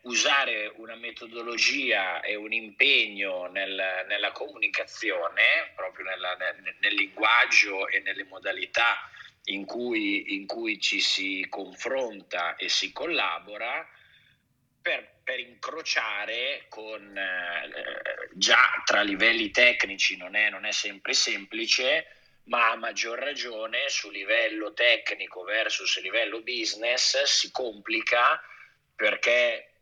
usare 0.06 0.72
una 0.76 0.94
metodologia 0.94 2.20
e 2.20 2.34
un 2.34 2.52
impegno 2.52 3.46
nel, 3.46 4.04
nella 4.08 4.32
comunicazione, 4.32 5.72
proprio 5.74 6.06
nella, 6.06 6.34
nel, 6.36 6.76
nel, 6.80 6.94
linguaggio 6.94 7.88
e 7.88 8.00
nelle 8.00 8.24
modalità 8.24 9.10
in 9.44 9.64
cui, 9.64 10.34
in 10.34 10.46
cui 10.46 10.80
ci 10.80 11.00
si 11.00 11.46
confronta 11.48 12.56
e 12.56 12.68
si 12.68 12.92
collabora 12.92 13.86
per, 14.80 15.20
per 15.24 15.40
incrociare 15.40 16.66
con 16.68 17.16
eh, 17.16 18.30
già 18.34 18.82
tra 18.84 19.02
livelli 19.02 19.50
tecnici 19.50 20.16
non 20.16 20.36
è, 20.36 20.50
non 20.50 20.64
è 20.64 20.72
sempre 20.72 21.14
semplice, 21.14 22.06
ma 22.44 22.70
a 22.70 22.76
maggior 22.76 23.18
ragione 23.18 23.88
su 23.88 24.08
livello 24.10 24.72
tecnico 24.72 25.42
versus 25.42 26.00
livello 26.00 26.42
business 26.42 27.20
si 27.24 27.50
complica 27.50 28.40
perché 28.94 29.75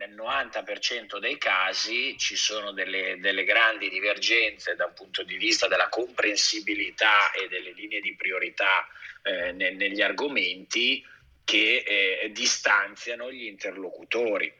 nel 0.00 0.14
90% 0.14 1.18
dei 1.18 1.36
casi 1.36 2.16
ci 2.16 2.34
sono 2.34 2.72
delle, 2.72 3.18
delle, 3.20 3.44
grandi 3.44 3.90
divergenze 3.90 4.74
da 4.74 4.86
un 4.86 4.94
punto 4.94 5.22
di 5.22 5.36
vista 5.36 5.68
della 5.68 5.90
comprensibilità 5.90 7.30
e 7.32 7.48
delle 7.48 7.72
linee 7.72 8.00
di 8.00 8.16
priorità 8.16 8.88
eh, 9.22 9.52
ne, 9.52 9.72
negli 9.72 10.00
argomenti 10.00 11.04
che 11.44 11.84
eh, 11.86 12.30
distanziano 12.32 13.30
gli 13.30 13.44
interlocutori. 13.44 14.50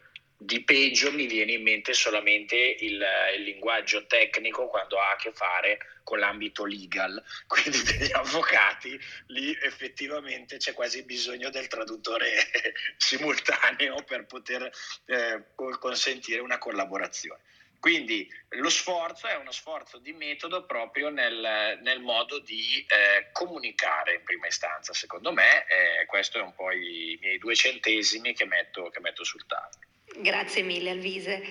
Di 0.42 0.64
peggio 0.64 1.12
mi 1.12 1.26
viene 1.26 1.52
in 1.52 1.62
mente 1.62 1.92
solamente 1.92 2.56
il, 2.56 3.04
il, 3.36 3.42
linguaggio 3.42 4.06
tecnico 4.06 4.68
quando 4.68 4.98
ha 4.98 5.10
a 5.10 5.16
che 5.16 5.32
fare 5.32 5.78
con 6.02 6.18
l'ambito 6.18 6.64
legal, 6.64 7.22
quindi 7.46 7.82
degli 7.82 8.10
avvocati, 8.10 8.98
lì 9.26 9.54
effettivamente 9.60 10.56
c'è 10.56 10.72
quasi 10.72 11.04
bisogno 11.04 11.50
del 11.50 11.68
traduttore 11.68 12.32
simultaneo 12.96 14.02
per 14.04 14.24
poter 14.24 14.70
eh, 15.04 15.44
consentire 15.54 16.40
una 16.40 16.56
collaborazione. 16.56 17.42
Quindi 17.78 18.26
lo 18.48 18.70
sforzo 18.70 19.26
è 19.26 19.36
uno 19.36 19.52
sforzo 19.52 19.98
di 19.98 20.14
metodo 20.14 20.64
proprio 20.64 21.10
nel, 21.10 21.78
nel 21.82 22.00
modo 22.00 22.38
di 22.38 22.82
eh, 22.88 23.28
comunicare 23.32 24.14
in 24.14 24.22
prima 24.22 24.46
istanza, 24.46 24.94
secondo 24.94 25.32
me, 25.32 25.66
eh, 25.66 26.06
questo 26.06 26.38
è 26.38 26.40
un 26.40 26.54
po' 26.54 26.72
i 26.72 27.18
miei 27.20 27.36
due 27.36 27.54
centesimi 27.54 28.32
che 28.32 28.46
metto, 28.46 28.88
che 28.88 29.00
metto 29.00 29.22
sul 29.22 29.46
tavolo. 29.46 29.88
Grazie 30.18 30.62
mille 30.62 30.90
Alvise. 30.90 31.42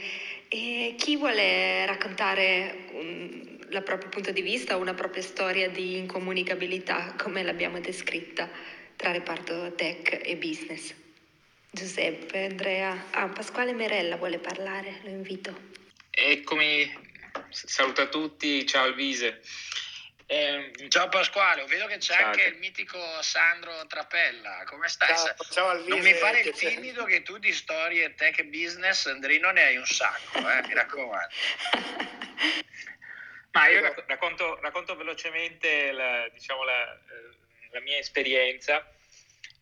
E 0.48 0.96
chi 0.98 1.16
vuole 1.16 1.86
raccontare 1.86 2.88
un, 2.92 3.60
il 3.70 3.84
proprio 3.84 4.10
punto 4.10 4.32
di 4.32 4.42
vista 4.42 4.76
o 4.76 4.80
una 4.80 4.94
propria 4.94 5.22
storia 5.22 5.70
di 5.70 5.98
incomunicabilità 5.98 7.14
come 7.18 7.44
l'abbiamo 7.44 7.80
descritta 7.80 8.50
tra 8.96 9.12
reparto 9.12 9.74
tech 9.76 10.22
e 10.24 10.36
business? 10.36 10.94
Giuseppe, 11.72 12.46
Andrea, 12.46 13.06
ah, 13.12 13.28
Pasquale 13.30 13.74
Merella 13.74 14.16
vuole 14.16 14.40
parlare, 14.40 15.02
lo 15.04 15.10
invito. 15.10 15.56
Eccomi, 16.10 16.92
saluto 17.50 18.02
a 18.02 18.08
tutti, 18.08 18.66
ciao 18.66 18.86
Alvise. 18.86 19.42
Eh, 20.32 20.72
ciao 20.90 21.10
Pasquale, 21.10 21.66
vedo 21.66 21.88
che 21.88 21.98
c'è 21.98 22.14
ciao. 22.14 22.28
anche 22.28 22.44
il 22.44 22.58
mitico 22.60 23.00
Sandro 23.24 23.88
Trapella, 23.88 24.62
come 24.68 24.88
stai? 24.88 25.08
Ciao, 25.08 25.34
ciao 25.50 25.70
Alvise. 25.70 25.90
Non 25.90 26.02
mi 26.02 26.14
fare 26.14 26.42
il 26.42 26.52
timido 26.52 27.04
che 27.06 27.24
tu 27.24 27.40
di 27.40 27.52
storie 27.52 28.14
tech 28.14 28.38
e 28.38 28.46
business, 28.46 29.08
Andrino, 29.08 29.50
ne 29.50 29.64
hai 29.64 29.78
un 29.78 29.88
sacco, 29.88 30.38
eh? 30.38 30.68
mi 30.68 30.74
raccomando. 30.76 31.34
Ma 33.54 33.68
io 33.70 33.82
racconto, 34.06 34.60
racconto 34.62 34.96
velocemente 34.96 35.92
la, 35.94 36.30
diciamo, 36.32 36.64
la, 36.64 36.94
eh, 36.94 37.38
la 37.72 37.80
mia 37.82 37.98
esperienza, 37.98 38.88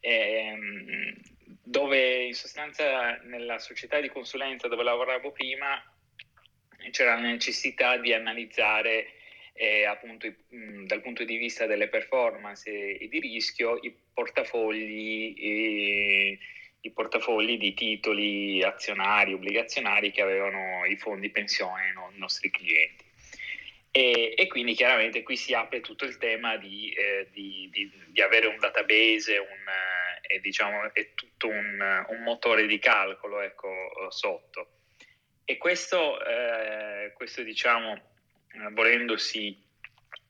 ehm, 0.02 1.16
dove 1.64 2.26
in 2.26 2.36
sostanza 2.36 3.16
nella 3.22 3.60
società 3.60 4.02
di 4.02 4.10
consulenza 4.10 4.68
dove 4.68 4.84
lavoravo 4.84 5.32
prima 5.32 5.82
c'era 6.92 7.16
la 7.16 7.22
necessità 7.22 7.96
di 7.96 8.14
analizzare 8.14 9.17
eh, 9.58 9.86
appunto 9.86 10.28
mh, 10.28 10.86
dal 10.86 11.02
punto 11.02 11.24
di 11.24 11.36
vista 11.38 11.66
delle 11.66 11.88
performance 11.88 12.70
e, 12.70 12.98
e 13.02 13.08
di 13.08 13.20
rischio 13.20 13.80
i 13.82 13.94
portafogli, 14.14 15.34
e, 15.38 16.38
i 16.82 16.92
portafogli 16.92 17.58
di 17.58 17.74
titoli 17.74 18.64
azionari, 18.64 19.34
obbligazionari 19.34 20.12
che 20.12 20.22
avevano 20.22 20.86
i 20.86 20.96
fondi 20.96 21.30
pensione, 21.30 21.92
no, 21.94 22.12
i 22.16 22.20
nostri 22.20 22.52
clienti. 22.52 23.06
E, 23.90 24.36
e, 24.38 24.48
quindi 24.48 24.76
chiaramente 24.76 25.24
qui 25.24 25.36
si 25.36 25.56
apre 25.56 25.82
tutto 25.82 26.06
il 26.06 26.18
tema 26.18 26.56
di, 26.58 26.92
eh, 26.92 27.30
di, 27.32 27.68
di, 27.72 27.92
di 28.10 28.22
avere 28.22 28.46
un 28.46 28.60
database 28.60 29.40
un, 29.40 29.66
eh, 30.28 30.40
diciamo, 30.40 30.94
e 30.94 31.14
tutto 31.16 31.48
un, 31.48 32.06
un, 32.10 32.22
motore 32.22 32.68
di 32.68 32.78
calcolo 32.78 33.42
ecco, 33.42 33.72
sotto. 34.10 34.74
E 35.46 35.58
questo, 35.58 36.24
eh, 36.24 37.12
questo 37.14 37.42
diciamo, 37.42 38.17
volendosi 38.72 39.58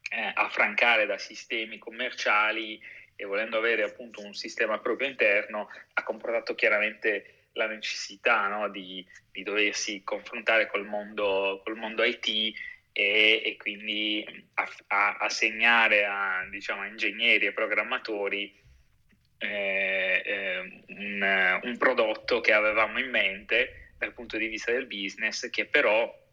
eh, 0.09 0.31
affrancare 0.33 1.05
da 1.05 1.17
sistemi 1.17 1.77
commerciali 1.77 2.81
e 3.15 3.25
volendo 3.25 3.57
avere 3.57 3.83
appunto 3.83 4.21
un 4.21 4.33
sistema 4.33 4.79
proprio 4.79 5.09
interno, 5.09 5.69
ha 5.93 6.03
comportato 6.03 6.53
chiaramente 6.55 7.47
la 7.53 7.65
necessità 7.65 8.47
no, 8.47 8.69
di, 8.69 9.05
di, 9.31 9.43
doversi 9.43 10.03
confrontare 10.03 10.67
col 10.67 10.85
mondo, 10.85 11.61
col 11.63 11.75
mondo 11.75 12.03
IT 12.03 12.27
e, 12.27 13.41
e 13.43 13.57
quindi 13.57 14.23
a, 14.53 14.69
a, 14.87 15.17
assegnare 15.21 16.05
a, 16.05 16.47
diciamo, 16.49 16.85
ingegneri 16.85 17.47
e 17.47 17.53
programmatori 17.53 18.55
eh, 19.39 20.21
eh, 20.25 20.83
un, 20.87 21.59
un, 21.63 21.77
prodotto 21.77 22.39
che 22.39 22.53
avevamo 22.53 22.99
in 22.99 23.09
mente 23.09 23.93
dal 23.97 24.13
punto 24.13 24.37
di 24.37 24.47
vista 24.47 24.71
del 24.71 24.85
business, 24.85 25.49
che 25.49 25.65
però, 25.65 26.03
eh, 26.03 26.26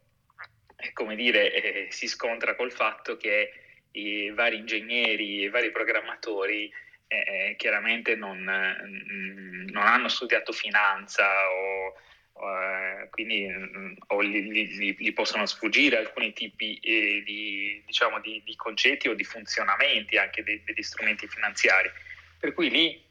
come 0.92 1.16
dire, 1.16 1.52
eh, 1.52 1.86
si 1.90 2.06
scontra 2.06 2.54
col 2.54 2.72
fatto 2.72 3.16
che 3.16 3.52
i 3.92 4.30
vari 4.30 4.58
ingegneri 4.58 5.42
e 5.42 5.44
i 5.46 5.50
vari 5.50 5.70
programmatori 5.70 6.70
eh, 7.06 7.54
chiaramente 7.56 8.16
non, 8.16 8.38
mm, 8.38 9.68
non, 9.68 9.86
hanno 9.86 10.08
studiato 10.08 10.52
finanza 10.52 11.26
o, 11.50 11.94
o 12.32 12.60
eh, 12.60 13.08
quindi 13.10 13.46
mm, 13.48 13.94
o 14.08 14.24
gli, 14.24 14.40
gli, 14.50 14.96
gli, 14.98 15.12
possono 15.12 15.46
sfuggire 15.46 15.98
alcuni 15.98 16.32
tipi 16.32 16.78
eh, 16.78 17.22
di, 17.24 17.82
diciamo, 17.86 18.20
di, 18.20 18.42
di, 18.44 18.56
concetti 18.56 19.08
o 19.08 19.14
di 19.14 19.24
funzionamenti 19.24 20.16
anche 20.16 20.42
dei, 20.42 20.62
degli 20.64 20.82
strumenti 20.82 21.28
finanziari. 21.28 21.90
Per 22.38 22.52
cui 22.52 22.70
lì 22.70 23.02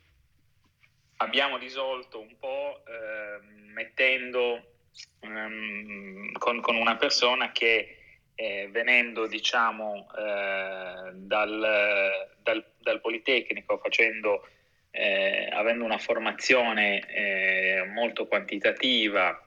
abbiamo 1.17 1.57
risolto 1.57 2.19
un 2.19 2.37
po' 2.37 2.83
eh, 2.85 3.39
mettendo 3.73 4.72
um, 5.21 6.31
con, 6.33 6.61
con, 6.61 6.75
una 6.75 6.95
persona 6.97 7.51
che 7.51 7.97
eh, 8.35 8.69
venendo 8.71 9.27
diciamo 9.27 10.07
eh, 10.17 11.11
dal, 11.13 12.29
dal, 12.41 12.65
dal, 12.79 13.01
Politecnico 13.01 13.77
facendo 13.77 14.47
eh, 14.91 15.49
avendo 15.51 15.85
una 15.85 15.97
formazione 15.97 16.99
eh, 17.07 17.83
molto 17.85 18.27
quantitativa 18.27 19.39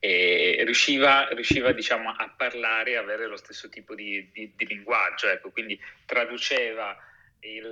riusciva, 0.00 1.28
riusciva 1.28 1.72
diciamo, 1.72 2.10
a 2.10 2.32
parlare 2.36 2.92
e 2.92 2.96
avere 2.96 3.26
lo 3.26 3.36
stesso 3.36 3.68
tipo 3.68 3.94
di, 3.94 4.30
di, 4.32 4.52
di 4.54 4.66
linguaggio, 4.66 5.28
ecco, 5.28 5.50
quindi 5.50 5.78
traduceva 6.06 6.96
il, 7.40 7.64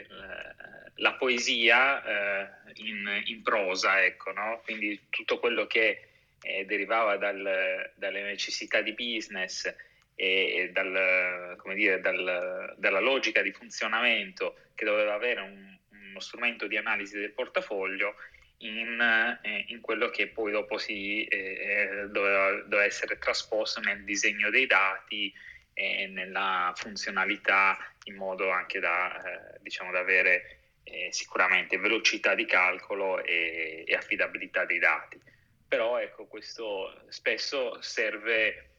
il, 0.00 0.87
la 0.98 1.14
poesia 1.14 2.02
eh, 2.02 2.48
in, 2.76 3.22
in, 3.26 3.42
prosa, 3.42 4.04
ecco, 4.04 4.32
no? 4.32 4.60
quindi 4.64 5.06
tutto 5.10 5.38
quello 5.38 5.66
che 5.66 6.08
eh, 6.42 6.64
derivava 6.64 7.16
dal, 7.16 7.92
dalle 7.94 8.22
necessità 8.22 8.80
di 8.80 8.92
business 8.92 9.72
e 10.14 10.70
dal, 10.72 11.56
dire, 11.74 12.00
dal, 12.00 12.74
dalla 12.76 13.00
logica 13.00 13.40
di 13.40 13.52
funzionamento 13.52 14.56
che 14.74 14.84
doveva 14.84 15.14
avere 15.14 15.40
un, 15.40 15.76
uno 15.90 16.20
strumento 16.20 16.66
di 16.66 16.76
analisi 16.76 17.18
del 17.18 17.30
portafoglio 17.30 18.14
in, 18.58 19.38
eh, 19.42 19.64
in 19.68 19.80
quello 19.80 20.10
che 20.10 20.26
poi 20.26 20.50
dopo 20.50 20.78
si, 20.78 21.24
eh, 21.24 22.06
doveva, 22.10 22.50
doveva 22.62 22.84
essere 22.84 23.18
trasposto 23.18 23.80
nel 23.80 24.02
disegno 24.02 24.50
dei 24.50 24.66
dati 24.66 25.32
e 25.74 26.08
nella 26.08 26.72
funzionalità 26.74 27.78
in 28.04 28.16
modo 28.16 28.50
anche 28.50 28.80
da, 28.80 29.22
eh, 29.22 29.58
diciamo, 29.60 29.92
da 29.92 30.00
avere 30.00 30.57
eh, 30.90 31.08
sicuramente 31.12 31.78
velocità 31.78 32.34
di 32.34 32.46
calcolo 32.46 33.22
e, 33.22 33.84
e, 33.86 33.94
affidabilità 33.94 34.64
dei 34.64 34.78
dati. 34.78 35.20
Però 35.66 35.98
ecco, 35.98 36.26
questo 36.26 37.02
spesso 37.08 37.80
serve, 37.82 38.70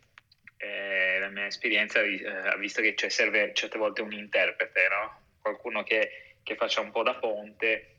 eh, 0.58 1.20
la 1.20 1.30
mia 1.30 1.46
esperienza 1.46 2.02
eh, 2.02 2.26
ha 2.26 2.56
visto 2.58 2.82
che 2.82 2.96
cioè, 2.96 3.10
serve 3.10 3.54
certe 3.54 3.78
volte 3.78 4.02
un 4.02 4.12
interprete, 4.12 4.88
no? 4.90 5.22
qualcuno 5.42 5.84
che, 5.84 6.36
che, 6.44 6.56
faccia 6.56 6.82
un 6.82 6.92
po' 6.92 7.04
da 7.04 7.16
ponte 7.16 7.96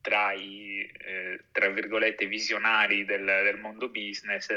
tra 0.00 0.32
i, 0.32 0.90
eh, 0.98 1.40
tra 1.52 1.68
virgolette, 1.68 2.26
visionari 2.26 3.04
del, 3.04 3.24
del 3.24 3.58
mondo 3.58 3.88
business 3.88 4.50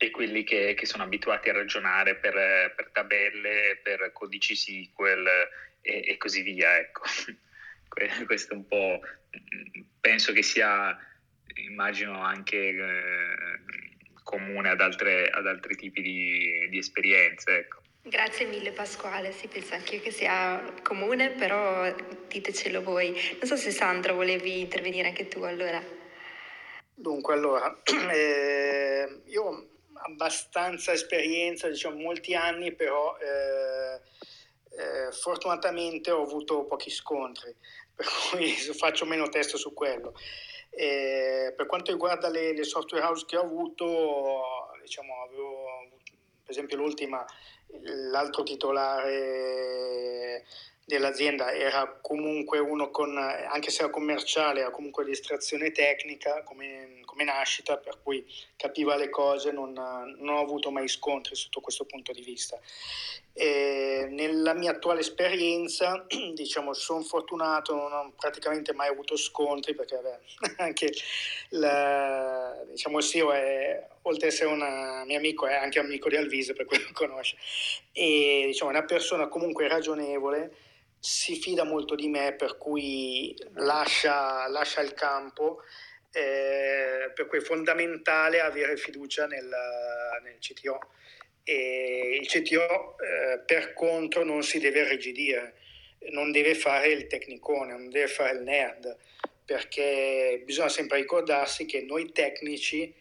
e 0.00 0.10
quelli 0.10 0.44
che, 0.44 0.74
che, 0.74 0.86
sono 0.86 1.02
abituati 1.02 1.50
a 1.50 1.52
ragionare 1.52 2.14
per, 2.14 2.72
per 2.74 2.90
tabelle, 2.92 3.80
per 3.82 4.10
codici 4.12 4.54
SQL 4.54 5.28
e, 5.82 6.04
e 6.06 6.16
così 6.16 6.42
via. 6.42 6.78
Ecco. 6.78 7.02
Questo 8.26 8.54
un 8.54 8.66
po' 8.66 9.00
penso 10.00 10.32
che 10.32 10.42
sia, 10.42 10.96
immagino, 11.66 12.20
anche 12.20 12.56
eh, 12.56 13.60
comune 14.22 14.70
ad, 14.70 14.80
altre, 14.80 15.28
ad, 15.28 15.46
altri 15.46 15.76
tipi 15.76 16.02
di, 16.02 16.68
di 16.70 16.78
esperienze. 16.78 17.58
Ecco. 17.58 17.80
Grazie 18.02 18.46
mille 18.46 18.72
Pasquale, 18.72 19.32
si 19.32 19.48
pensa 19.48 19.74
anche 19.74 20.00
che 20.00 20.10
sia 20.10 20.62
comune, 20.82 21.30
però 21.30 21.94
ditecelo 22.28 22.82
voi. 22.82 23.10
Non 23.10 23.44
so 23.44 23.56
se 23.56 23.70
Sandro 23.70 24.14
volevi 24.14 24.60
intervenire 24.60 25.08
anche 25.08 25.28
tu 25.28 25.42
allora. 25.42 25.82
Dunque, 26.94 27.34
allora, 27.34 27.80
eh, 28.12 29.20
io 29.26 29.42
ho 29.42 29.68
abbastanza 30.04 30.92
esperienza, 30.92 31.68
diciamo 31.68 32.00
molti 32.00 32.34
anni, 32.34 32.74
però 32.74 33.16
eh, 33.18 34.00
eh, 34.78 35.12
fortunatamente 35.12 36.10
ho 36.10 36.22
avuto 36.22 36.64
pochi 36.64 36.90
scontri, 36.90 37.54
per 37.98 38.06
cui 38.30 38.50
faccio 38.78 39.04
meno 39.04 39.28
test 39.28 39.56
su 39.56 39.74
quello. 39.74 40.14
per 40.70 41.66
quanto 41.66 41.90
riguarda 41.90 42.28
le, 42.28 42.54
le, 42.54 42.62
software 42.62 43.04
house 43.04 43.24
che 43.26 43.36
ho 43.36 43.42
avuto, 43.42 44.70
diciamo, 44.80 45.24
avevo, 45.24 45.64
per 46.42 46.50
esempio 46.50 46.76
l'ultima, 46.76 47.24
l'altro 48.10 48.44
titolare 48.44 50.44
dell'azienda 50.88 51.52
era 51.52 51.98
comunque 52.00 52.58
uno 52.58 52.90
con, 52.90 53.14
anche 53.18 53.70
se 53.70 53.82
era 53.82 53.90
commerciale, 53.90 54.60
era 54.60 54.70
comunque 54.70 55.04
di 55.04 55.10
estrazione 55.10 55.70
tecnica 55.70 56.42
come, 56.44 57.02
come 57.04 57.24
nascita, 57.24 57.76
per 57.76 57.98
cui 58.02 58.24
capiva 58.56 58.96
le 58.96 59.10
cose, 59.10 59.52
non, 59.52 59.74
non, 59.74 60.28
ho 60.34 60.40
avuto 60.40 60.70
mai 60.70 60.88
scontri 60.88 61.36
sotto 61.36 61.60
questo 61.60 61.84
punto 61.84 62.12
di 62.12 62.22
vista. 62.22 62.58
E 63.34 64.08
nella 64.10 64.54
mia 64.54 64.70
attuale 64.70 65.00
esperienza, 65.00 66.06
diciamo, 66.32 66.72
sono 66.72 67.02
fortunato, 67.02 67.74
non 67.74 67.92
ho 67.92 68.12
praticamente 68.18 68.72
mai 68.72 68.88
avuto 68.88 69.14
scontri 69.18 69.74
perché 69.74 69.96
vabbè, 69.96 70.18
anche 70.56 70.90
la, 71.50 72.64
diciamo, 72.70 72.96
il 72.96 73.04
CEO 73.04 73.32
è, 73.32 73.86
oltre 74.02 74.28
ad 74.28 74.32
essere 74.32 74.48
un 74.48 75.02
mio 75.04 75.18
amico, 75.18 75.46
è 75.46 75.54
anche 75.54 75.80
amico 75.80 76.08
di 76.08 76.16
Alvise, 76.16 76.54
per 76.54 76.64
cui 76.64 76.80
lo 76.80 76.88
conosce, 76.94 77.36
e 77.92 78.44
diciamo, 78.46 78.70
è 78.70 78.74
una 78.74 78.86
persona 78.86 79.28
comunque 79.28 79.68
ragionevole 79.68 80.64
si 80.98 81.36
fida 81.36 81.64
molto 81.64 81.94
di 81.94 82.08
me, 82.08 82.34
per 82.34 82.56
cui 82.56 83.36
lascia, 83.54 84.48
lascia 84.48 84.80
il 84.80 84.94
campo, 84.94 85.62
eh, 86.12 87.10
per 87.14 87.26
cui 87.26 87.38
è 87.38 87.42
fondamentale 87.42 88.40
avere 88.40 88.76
fiducia 88.76 89.26
nel, 89.26 89.48
nel 90.22 90.38
CTO. 90.38 90.78
E 91.44 92.18
il 92.20 92.26
CTO, 92.26 92.96
eh, 92.98 93.40
per 93.46 93.72
contro, 93.72 94.24
non 94.24 94.42
si 94.42 94.58
deve 94.58 94.80
irrigidire, 94.80 95.54
non 96.10 96.30
deve 96.32 96.54
fare 96.54 96.88
il 96.88 97.06
tecnicone, 97.06 97.72
non 97.72 97.88
deve 97.88 98.08
fare 98.08 98.36
il 98.36 98.42
nerd, 98.42 98.96
perché 99.44 100.42
bisogna 100.44 100.68
sempre 100.68 100.98
ricordarsi 100.98 101.64
che 101.64 101.80
noi 101.82 102.12
tecnici, 102.12 102.94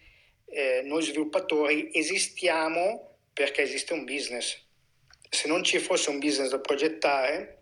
eh, 0.46 0.82
noi 0.84 1.04
sviluppatori, 1.04 1.90
esistiamo 1.94 3.18
perché 3.34 3.64
esiste 3.64 3.94
un 3.94 4.06
business. 4.06 4.64
Se 5.30 5.48
non 5.48 5.64
ci 5.64 5.80
fosse 5.80 6.10
un 6.10 6.20
business 6.20 6.50
da 6.50 6.60
progettare, 6.60 7.57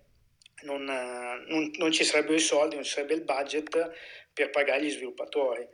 non, 0.65 0.83
non, 0.83 1.71
non, 1.77 1.91
ci 1.91 2.03
sarebbero 2.03 2.35
i 2.35 2.39
soldi, 2.39 2.75
non 2.75 2.83
ci 2.83 2.91
sarebbe 2.91 3.13
il 3.13 3.23
budget 3.23 3.91
per 4.33 4.49
pagare 4.49 4.83
gli 4.83 4.91
sviluppatori. 4.91 5.65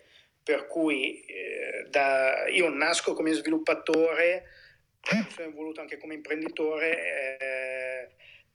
Per 0.43 0.67
cui 0.67 1.23
eh, 1.25 1.85
da, 1.89 2.47
io 2.47 2.69
nasco 2.69 3.13
come 3.13 3.31
sviluppatore, 3.33 4.45
sono 5.01 5.47
evoluto 5.47 5.81
anche 5.81 5.97
come 5.97 6.15
imprenditore, 6.15 7.37
eh, 7.39 8.09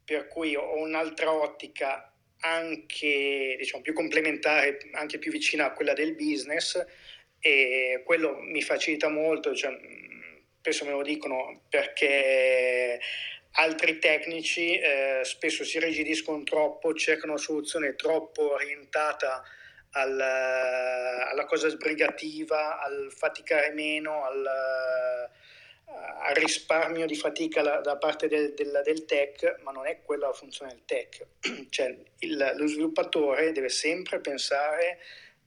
per 0.05 0.29
cui 0.29 0.55
ho 0.55 0.77
un'altra 0.79 1.33
ottica 1.33 2.13
anche 2.41 3.57
diciamo, 3.59 3.83
più 3.83 3.93
complementare, 3.93 4.79
anche 4.93 5.19
più 5.19 5.31
vicina 5.31 5.67
a 5.67 5.73
quella 5.73 5.93
del 5.93 6.15
business 6.15 6.85
e 7.41 8.03
quello 8.05 8.39
mi 8.41 8.63
facilita 8.63 9.09
molto, 9.09 9.55
cioè, 9.55 9.77
spesso 10.61 10.85
me 10.85 10.93
lo 10.93 11.03
dicono 11.03 11.63
perché 11.69 13.01
altri 13.57 13.99
tecnici 13.99 14.79
eh, 14.79 15.21
spesso 15.25 15.65
si 15.65 15.79
rigidiscono 15.79 16.43
troppo, 16.43 16.95
cercano 16.95 17.33
una 17.33 17.41
soluzione 17.41 17.95
troppo 17.95 18.53
orientata 18.53 19.43
al, 19.93 20.21
alla 20.21 21.45
cosa 21.47 21.69
sbrigativa, 21.69 22.81
al 22.81 23.13
faticare 23.15 23.73
meno, 23.73 24.25
al, 24.25 24.47
al 25.87 26.35
risparmio 26.35 27.07
di 27.07 27.15
fatica 27.15 27.63
la, 27.63 27.81
da 27.81 27.97
parte 27.97 28.29
del, 28.29 28.53
del, 28.55 28.83
del, 28.85 29.05
tech, 29.05 29.57
ma 29.63 29.71
non 29.71 29.87
è 29.87 30.03
quella 30.03 30.27
la 30.27 30.33
funzione 30.33 30.73
del 30.73 30.85
tech. 30.85 31.27
cioè, 31.71 31.97
il, 32.19 32.55
lo 32.57 32.67
sviluppatore 32.67 33.53
deve 33.53 33.71
sempre 33.71 34.21
pensare 34.21 34.99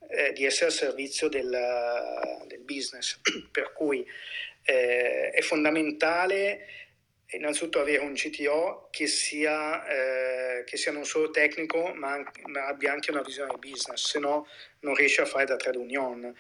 eh, 0.10 0.34
di 0.34 0.46
essere 0.46 0.68
al 0.68 0.72
servizio 0.72 1.30
del, 1.30 1.50
del 2.48 2.60
business, 2.62 3.20
per 3.52 3.74
cui 3.74 4.04
eh, 4.64 5.30
è 5.30 5.42
fondamentale 5.42 6.66
innanzitutto 7.32 7.80
avere 7.80 8.04
un 8.04 8.14
CTO 8.14 8.88
che 8.90 9.08
sia, 9.08 9.86
eh, 9.86 10.64
che 10.64 10.78
sia 10.78 10.92
non 10.92 11.06
solo 11.06 11.30
tecnico 11.30 11.94
ma, 11.94 12.12
anche, 12.12 12.42
ma, 12.46 12.66
abbia 12.68 12.92
anche 12.92 13.12
una 13.12 13.22
visione 13.22 13.54
di 13.60 13.70
business, 13.70 14.08
se 14.08 14.20
no 14.20 14.48
non 14.80 14.96
riesce 14.96 15.22
a 15.22 15.26
fare 15.26 15.46
da 15.46 15.56
trade 15.56 15.78
union. 15.78 16.34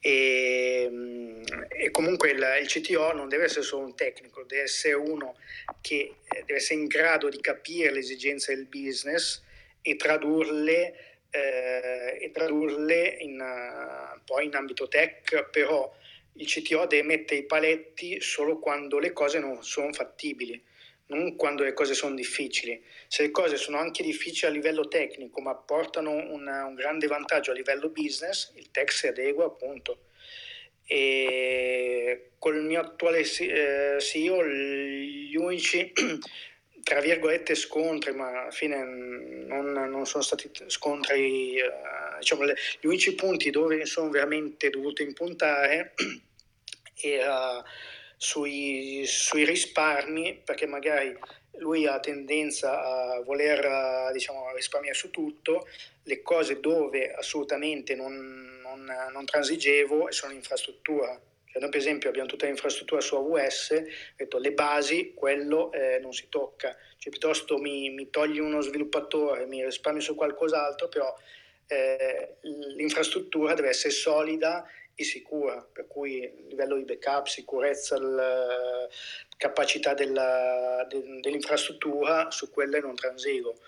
E, 0.00 0.86
mm, 0.88 1.42
e 1.68 1.90
comunque 1.90 2.30
il, 2.30 2.58
il, 2.60 2.68
CTO 2.68 3.12
non 3.12 3.28
deve 3.28 3.44
essere 3.44 3.62
solo 3.62 3.84
un 3.84 3.96
tecnico, 3.96 4.44
deve 4.44 4.62
essere 4.62 4.94
uno 4.94 5.36
che 5.80 6.14
eh, 6.22 6.44
deve 6.44 6.54
essere 6.54 6.80
in 6.80 6.86
grado 6.86 7.28
di 7.28 7.40
capire 7.40 7.90
le 7.90 7.98
esigenze 7.98 8.54
del 8.54 8.66
business 8.66 9.42
e 9.82 9.96
tradurle, 9.96 10.94
eh, 11.30 12.18
e 12.20 12.30
tradurle 12.32 13.16
in, 13.20 13.40
uh, 13.40 14.20
poi 14.24 14.46
in 14.46 14.54
ambito 14.54 14.86
tech, 14.86 15.48
però 15.50 15.92
il 16.38 16.46
CTO 16.46 16.86
deve 16.86 17.02
mettere 17.02 17.40
i 17.40 17.46
paletti 17.46 18.20
solo 18.20 18.58
quando 18.58 18.98
le 18.98 19.12
cose 19.12 19.38
non 19.38 19.62
sono 19.62 19.92
fattibili, 19.92 20.60
non 21.06 21.36
quando 21.36 21.64
le 21.64 21.72
cose 21.72 21.94
sono 21.94 22.14
difficili. 22.14 22.82
Se 23.08 23.22
le 23.22 23.30
cose 23.30 23.56
sono 23.56 23.78
anche 23.78 24.02
difficili 24.02 24.50
a 24.50 24.54
livello 24.54 24.86
tecnico, 24.88 25.40
ma 25.40 25.54
portano 25.54 26.12
una, 26.12 26.64
un 26.64 26.74
grande 26.74 27.06
vantaggio 27.06 27.50
a 27.50 27.54
livello 27.54 27.88
business, 27.88 28.52
il 28.54 28.70
tech 28.70 28.92
si 28.92 29.08
adegua 29.08 29.46
appunto. 29.46 30.04
E 30.86 32.30
col 32.38 32.62
mio 32.64 32.80
attuale 32.80 33.24
CEO, 33.24 34.46
gli 34.46 35.36
unici 35.36 35.92
tra 36.82 37.00
virgolette 37.00 37.54
scontri, 37.54 38.12
ma 38.12 38.42
alla 38.42 38.50
fine 38.50 38.82
non, 38.84 39.72
non 39.72 40.06
sono 40.06 40.22
stati 40.22 40.50
scontri, 40.68 41.56
eh, 41.58 41.70
diciamo, 42.18 42.46
gli 42.46 42.86
unici 42.86 43.14
punti 43.14 43.50
dove 43.50 43.84
sono 43.84 44.08
veramente 44.08 44.70
dovuto 44.70 45.02
impuntare 45.02 45.94
era 47.00 47.62
sui, 48.16 49.04
sui 49.06 49.44
risparmi, 49.44 50.40
perché 50.44 50.66
magari 50.66 51.16
lui 51.58 51.86
ha 51.86 51.98
tendenza 52.00 52.82
a 52.82 53.22
voler 53.22 54.12
diciamo, 54.12 54.52
risparmiare 54.54 54.96
su 54.96 55.10
tutto, 55.10 55.66
le 56.02 56.22
cose 56.22 56.60
dove 56.60 57.12
assolutamente 57.12 57.94
non, 57.94 58.60
non, 58.62 58.92
non 59.12 59.24
transigevo 59.24 60.10
sono 60.10 60.32
l'infrastruttura. 60.32 61.20
Cioè, 61.50 61.62
noi 61.62 61.70
per 61.70 61.80
esempio 61.80 62.10
abbiamo 62.10 62.28
tutta 62.28 62.46
l'infrastruttura 62.46 63.00
su 63.00 63.14
AWS, 63.16 63.82
detto 64.16 64.38
le 64.38 64.52
basi, 64.52 65.14
quello 65.14 65.72
eh, 65.72 65.98
non 66.00 66.12
si 66.12 66.28
tocca, 66.28 66.76
cioè, 66.98 67.10
piuttosto 67.10 67.58
mi, 67.58 67.88
mi, 67.90 68.10
togli 68.10 68.38
uno 68.38 68.60
sviluppatore, 68.60 69.46
mi 69.46 69.64
risparmi 69.64 70.00
su 70.00 70.14
qualcos'altro, 70.14 70.88
però 70.88 71.16
eh, 71.68 72.36
l'infrastruttura 72.76 73.54
deve 73.54 73.68
essere 73.68 73.92
solida 73.92 74.64
e 74.64 74.70
sicura, 75.04 75.66
per 75.72 75.86
cui 75.86 76.46
livello 76.48 76.76
di 76.76 76.84
backup, 76.84 77.26
sicurezza, 77.26 77.98
la 77.98 78.88
capacità 79.36 79.94
della, 79.94 80.86
de, 80.88 81.20
dell'infrastruttura, 81.20 82.30
su 82.30 82.50
quelle 82.50 82.80
non 82.80 82.94
transigo. 82.94 83.58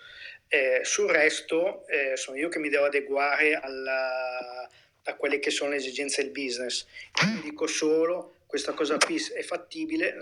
Eh, 0.47 0.81
sul 0.83 1.09
resto 1.09 1.87
eh, 1.87 2.17
sono 2.17 2.37
io 2.37 2.49
che 2.49 2.59
mi 2.59 2.69
devo 2.69 2.85
adeguare 2.85 3.55
alla, 3.55 4.69
a 5.03 5.15
quelle 5.15 5.39
che 5.39 5.49
sono 5.49 5.71
le 5.71 5.77
esigenze 5.77 6.21
del 6.21 6.31
business. 6.31 6.85
Io 7.25 7.41
dico 7.41 7.67
solo 7.67 8.35
questa 8.45 8.73
cosa 8.73 8.97
qui 8.97 9.15
è 9.33 9.41
fattibile, 9.43 10.13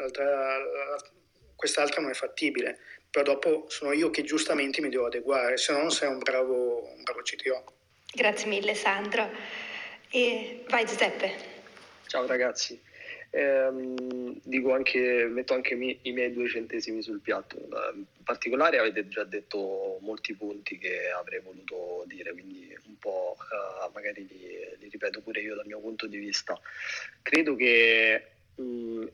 quest'altra 1.56 2.02
non 2.02 2.12
è 2.12 2.14
fattibile, 2.14 2.78
però 3.10 3.34
dopo 3.34 3.66
sono 3.70 3.92
io 3.92 4.12
che 4.12 4.24
giustamente 4.24 4.82
mi 4.82 4.90
devo 4.90 5.08
adeguare, 5.08 5.58
se 5.58 5.72
no 5.72 5.80
non 5.80 5.92
sei 5.92 6.10
un 6.10 6.20
bravo, 6.20 6.94
un 6.96 7.02
bravo 7.02 7.22
CTO. 7.22 7.64
Grazie 8.14 8.48
mille 8.48 8.76
Sandro. 8.76 9.30
E 10.12 10.64
vai 10.68 10.86
Giuseppe. 10.86 11.32
Ciao 12.08 12.26
ragazzi. 12.26 12.82
Eh, 13.30 13.70
dico 14.42 14.74
anche, 14.74 15.28
metto 15.30 15.54
anche 15.54 15.76
mi, 15.76 16.00
i 16.02 16.12
miei 16.14 16.34
due 16.34 16.50
centesimi 16.50 17.04
sul 17.04 17.20
piatto. 17.20 17.58
In 17.94 18.24
particolare 18.24 18.80
avete 18.80 19.08
già 19.08 19.24
detto 19.24 20.00
molti 20.02 20.34
punti 20.34 20.80
che 20.80 21.12
avrei 21.12 21.42
voluto 21.42 22.06
dire, 22.08 22.32
quindi 22.32 22.76
un 22.88 22.98
po' 22.98 23.38
uh, 23.38 23.92
magari 23.94 24.26
li, 24.28 24.58
li, 24.80 24.90
ripeto 24.90 25.22
pure 25.22 25.42
io 25.42 25.54
dal 25.54 25.68
mio 25.68 25.80
punto 25.80 26.08
di 26.08 26.18
vista. 26.18 26.60
Credo 27.22 27.56
che 27.56 28.32
mh, 28.56 29.06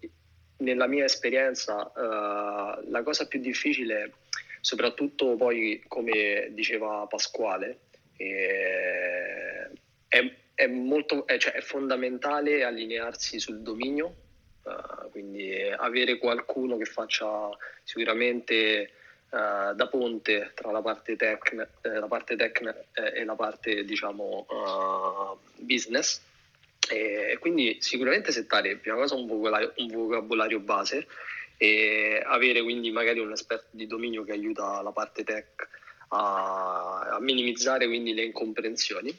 nella 0.59 0.87
mia 0.87 1.03
esperienza 1.03 1.91
uh, 1.93 2.89
la 2.89 3.03
cosa 3.03 3.27
più 3.27 3.41
difficile, 3.41 4.13
soprattutto 4.61 5.35
poi 5.35 5.83
come 5.89 6.51
diceva 6.51 7.05
Pasquale, 7.09 7.79
eh, 8.15 9.69
è 10.07 10.43
è, 10.55 10.67
molto, 10.67 11.27
è, 11.27 11.37
cioè, 11.37 11.53
è 11.53 11.61
fondamentale 11.61 12.63
allinearsi 12.63 13.39
sul 13.39 13.59
dominio, 13.59 14.15
uh, 14.63 15.11
quindi 15.11 15.53
avere 15.77 16.17
qualcuno 16.17 16.77
che 16.77 16.85
faccia 16.85 17.49
sicuramente 17.83 18.89
uh, 19.29 19.75
da 19.75 19.87
ponte 19.89 20.51
tra 20.55 20.71
la 20.71 20.81
parte 20.81 21.15
tech, 21.15 21.67
eh, 21.81 21.89
la 21.99 22.07
parte 22.07 22.35
tech 22.35 22.61
eh, 22.93 23.19
e 23.19 23.25
la 23.25 23.35
parte 23.35 23.83
diciamo 23.83 24.45
uh, 24.49 25.37
business 25.57 26.21
e 26.87 27.37
quindi 27.39 27.77
sicuramente 27.79 28.31
settare 28.31 28.75
prima 28.77 28.95
cosa 28.95 29.15
un 29.15 29.25
vocabolario, 29.25 29.73
un 29.77 29.87
vocabolario 29.87 30.59
base 30.59 31.07
e 31.57 32.21
avere 32.23 32.61
quindi 32.61 32.91
magari 32.91 33.19
un 33.19 33.31
esperto 33.31 33.69
di 33.71 33.87
dominio 33.87 34.23
che 34.23 34.33
aiuta 34.33 34.81
la 34.81 34.91
parte 34.91 35.23
tech 35.23 35.67
a, 36.09 37.07
a 37.11 37.19
minimizzare 37.19 37.87
quindi 37.87 38.13
le 38.13 38.23
incomprensioni. 38.23 39.17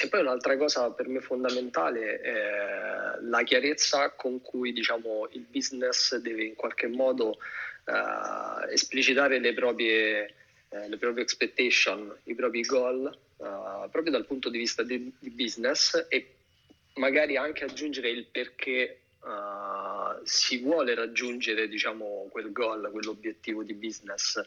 E 0.00 0.08
poi 0.08 0.20
un'altra 0.20 0.56
cosa 0.56 0.90
per 0.90 1.08
me 1.08 1.20
fondamentale 1.20 2.20
è 2.20 2.94
la 3.20 3.42
chiarezza 3.42 4.10
con 4.10 4.40
cui 4.40 4.72
diciamo, 4.72 5.28
il 5.32 5.46
business 5.48 6.16
deve 6.16 6.44
in 6.44 6.54
qualche 6.54 6.86
modo 6.86 7.38
uh, 7.84 8.68
esplicitare 8.70 9.38
le 9.38 9.54
proprie, 9.54 10.34
uh, 10.68 10.88
le 10.88 10.96
proprie 10.96 11.22
expectation, 11.22 12.14
i 12.24 12.34
propri 12.34 12.62
goal, 12.62 13.18
uh, 13.36 13.90
proprio 13.90 14.10
dal 14.10 14.26
punto 14.26 14.48
di 14.48 14.58
vista 14.58 14.82
di, 14.82 15.12
di, 15.18 15.30
business 15.30 16.06
e 16.08 16.34
magari 16.94 17.36
anche 17.36 17.64
aggiungere 17.64 18.10
il 18.10 18.26
perché 18.26 18.98
si 20.24 20.58
vuole 20.58 20.94
raggiungere 20.94 21.66
diciamo, 21.66 22.28
quel 22.30 22.52
goal, 22.52 22.90
quell'obiettivo 22.90 23.62
di 23.62 23.72
business. 23.72 24.38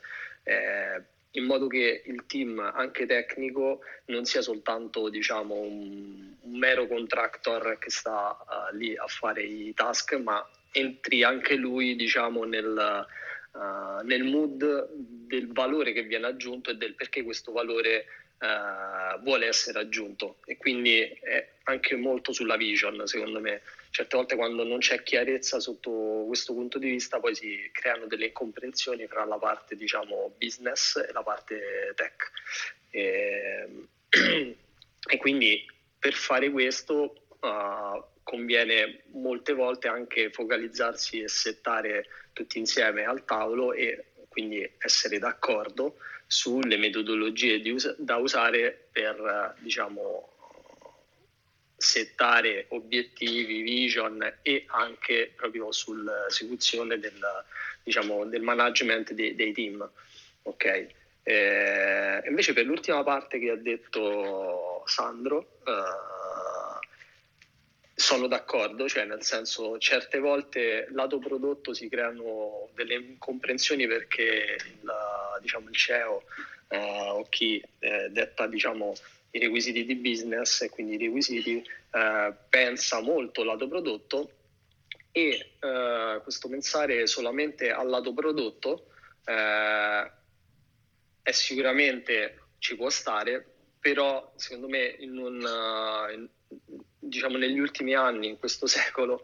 In 1.32 1.44
modo 1.46 1.68
che 1.68 2.04
il 2.06 2.26
team 2.26 2.60
anche 2.60 3.06
tecnico 3.06 3.82
non 4.06 4.26
sia 4.26 4.42
soltanto 4.42 5.10
diciamo, 5.10 5.56
un, 5.56 6.34
un 6.40 6.58
mero 6.58 6.88
contractor 6.88 7.78
che 7.80 7.90
sta 7.90 8.38
uh, 8.40 8.76
lì 8.76 8.96
a 8.96 9.06
fare 9.08 9.44
i 9.44 9.74
task, 9.74 10.16
ma 10.16 10.48
entri 10.72 11.24
anche 11.24 11.56
lui 11.56 11.96
diciamo, 11.96 12.44
nel, 12.46 13.06
uh, 13.52 14.06
nel 14.06 14.24
mood 14.24 14.90
del 14.92 15.52
valore 15.52 15.92
che 15.94 16.04
viene 16.04 16.28
aggiunto 16.28 16.72
e 16.72 16.76
del 16.76 16.96
perché 16.96 17.24
questo 17.24 17.52
valore 17.52 18.06
uh, 18.39 19.21
vuole 19.21 19.47
essere 19.47 19.80
aggiunto. 19.80 20.38
E 20.45 20.58
quindi 20.58 21.00
è 21.00 21.47
anche 21.63 21.95
molto 21.95 22.32
sulla 22.34 22.58
vision, 22.58 23.06
secondo 23.08 23.39
me. 23.39 23.62
Certe 23.89 24.17
volte 24.17 24.36
quando 24.36 24.63
non 24.63 24.80
c'è 24.80 25.02
chiarezza 25.02 25.60
sotto 25.60 26.26
questo 26.28 26.54
punto 26.54 26.78
di 26.78 26.89
vista 26.89 27.19
poi 27.19 27.34
si 27.34 27.69
creano 27.71 28.06
delle 28.06 28.26
incomprensioni 28.28 29.08
fra 29.08 29.26
la 29.26 29.38
parte 29.38 29.76
diciamo 29.76 30.36
business 30.38 30.97
e 30.97 31.12
la 31.13 31.23
parte 31.23 31.93
tech. 31.95 32.32
E, 32.91 33.67
e 35.10 35.17
quindi 35.17 35.65
per 35.97 36.13
fare 36.13 36.52
questo 36.52 37.28
uh, 37.39 38.04
conviene 38.23 39.04
molte 39.13 39.54
volte 39.54 39.88
anche 39.88 40.30
focalizzarsi 40.32 41.21
e 41.21 41.28
settare 41.28 42.06
tutti 42.34 42.60
insieme 42.60 43.06
al 43.06 43.26
tavolo 43.26 43.73
e 43.73 44.12
quindi 44.28 44.69
essere 44.78 45.17
d'accordo 45.17 45.97
sulle 46.28 46.78
metodologie 46.78 47.62
us- 47.72 47.96
da 47.98 48.18
usare 48.18 48.90
per 48.92 49.56
diciamo 49.60 50.34
settare 51.78 52.66
obiettivi, 52.70 53.62
vision 53.62 54.40
e 54.42 54.66
anche 54.68 55.32
proprio 55.36 55.72
sull'esecuzione 55.72 57.00
del, 57.00 57.20
diciamo, 57.84 58.26
del 58.26 58.42
management 58.42 59.13
dei, 59.13 59.36
dei 59.36 59.54
team. 59.54 59.90
Okay. 60.42 60.88
Eh, 61.24 62.24
invece 62.28 62.54
per 62.54 62.66
l'ultima 62.66 63.04
parte 63.04 63.38
che 63.38 63.52
ha 63.52 63.56
detto 63.56 64.84
Sandro, 64.86 65.60
eh, 65.66 66.16
sono 67.94 68.28
d'accordo, 68.28 68.88
cioè 68.88 69.06
nel 69.06 69.24
senso 69.24 69.78
certe 69.78 70.20
volte 70.20 70.88
lato 70.92 71.20
prodotto 71.20 71.74
si 71.74 71.90
creano 71.90 72.70
delle 72.76 72.94
incomprensioni 72.94 73.88
perché 73.88 74.58
il, 74.82 74.92
diciamo, 75.39 75.69
il 75.69 75.76
CEO 75.76 76.23
eh, 76.69 77.10
o 77.10 77.23
chi 77.30 77.63
eh, 77.80 78.10
detta 78.10 78.47
diciamo, 78.47 78.93
i 79.32 79.39
requisiti 79.39 79.86
di 79.86 79.95
business 79.95 80.62
e 80.62 80.69
quindi 80.69 80.95
i 80.95 80.97
requisiti 80.97 81.63
eh, 81.91 82.34
pensa 82.50 83.02
molto 83.02 83.41
al 83.41 83.47
lato 83.47 83.67
prodotto 83.67 84.32
e 85.12 85.56
eh, 85.60 86.19
questo 86.21 86.47
pensare 86.47 87.08
solamente 87.08 87.71
al 87.71 87.88
lato 87.88 88.13
prodotto 88.13 88.89
eh, 89.26 90.12
è 91.21 91.32
sicuramente 91.32 92.41
ci 92.60 92.76
può 92.76 92.89
stare, 92.89 93.45
però 93.80 94.32
secondo 94.36 94.67
me 94.67 94.95
in 95.00 95.17
un, 95.17 95.41
in, 96.13 96.28
diciamo 97.00 97.38
negli 97.38 97.60
ultimi 97.60 97.93
anni, 97.93 98.28
in 98.28 98.38
questo 98.38 98.65
secolo, 98.67 99.21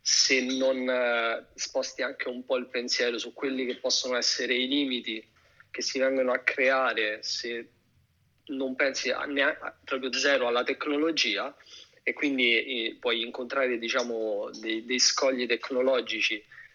se 0.00 0.40
non 0.42 0.78
uh, 0.88 1.44
sposti 1.54 2.02
anche 2.02 2.28
un 2.28 2.44
po' 2.44 2.56
il 2.56 2.68
pensiero 2.68 3.18
su 3.18 3.34
quelli 3.34 3.66
che 3.66 3.76
possono 3.76 4.16
essere 4.16 4.54
i 4.54 4.66
limiti 4.66 5.22
che 5.70 5.82
si 5.82 5.98
vengono 5.98 6.32
a 6.32 6.38
creare 6.40 7.22
se 7.22 7.68
non 8.46 8.74
pensi 8.74 9.10
a, 9.10 9.24
neanche, 9.24 9.74
proprio 9.84 10.12
zero 10.12 10.46
alla 10.46 10.64
tecnologia 10.64 11.54
e 12.02 12.12
quindi 12.12 12.86
eh, 12.86 12.96
puoi 12.98 13.22
incontrare 13.22 13.78
diciamo, 13.78 14.50
dei, 14.60 14.84
dei 14.84 14.98
scogli 14.98 15.46
tecnologici 15.46 16.34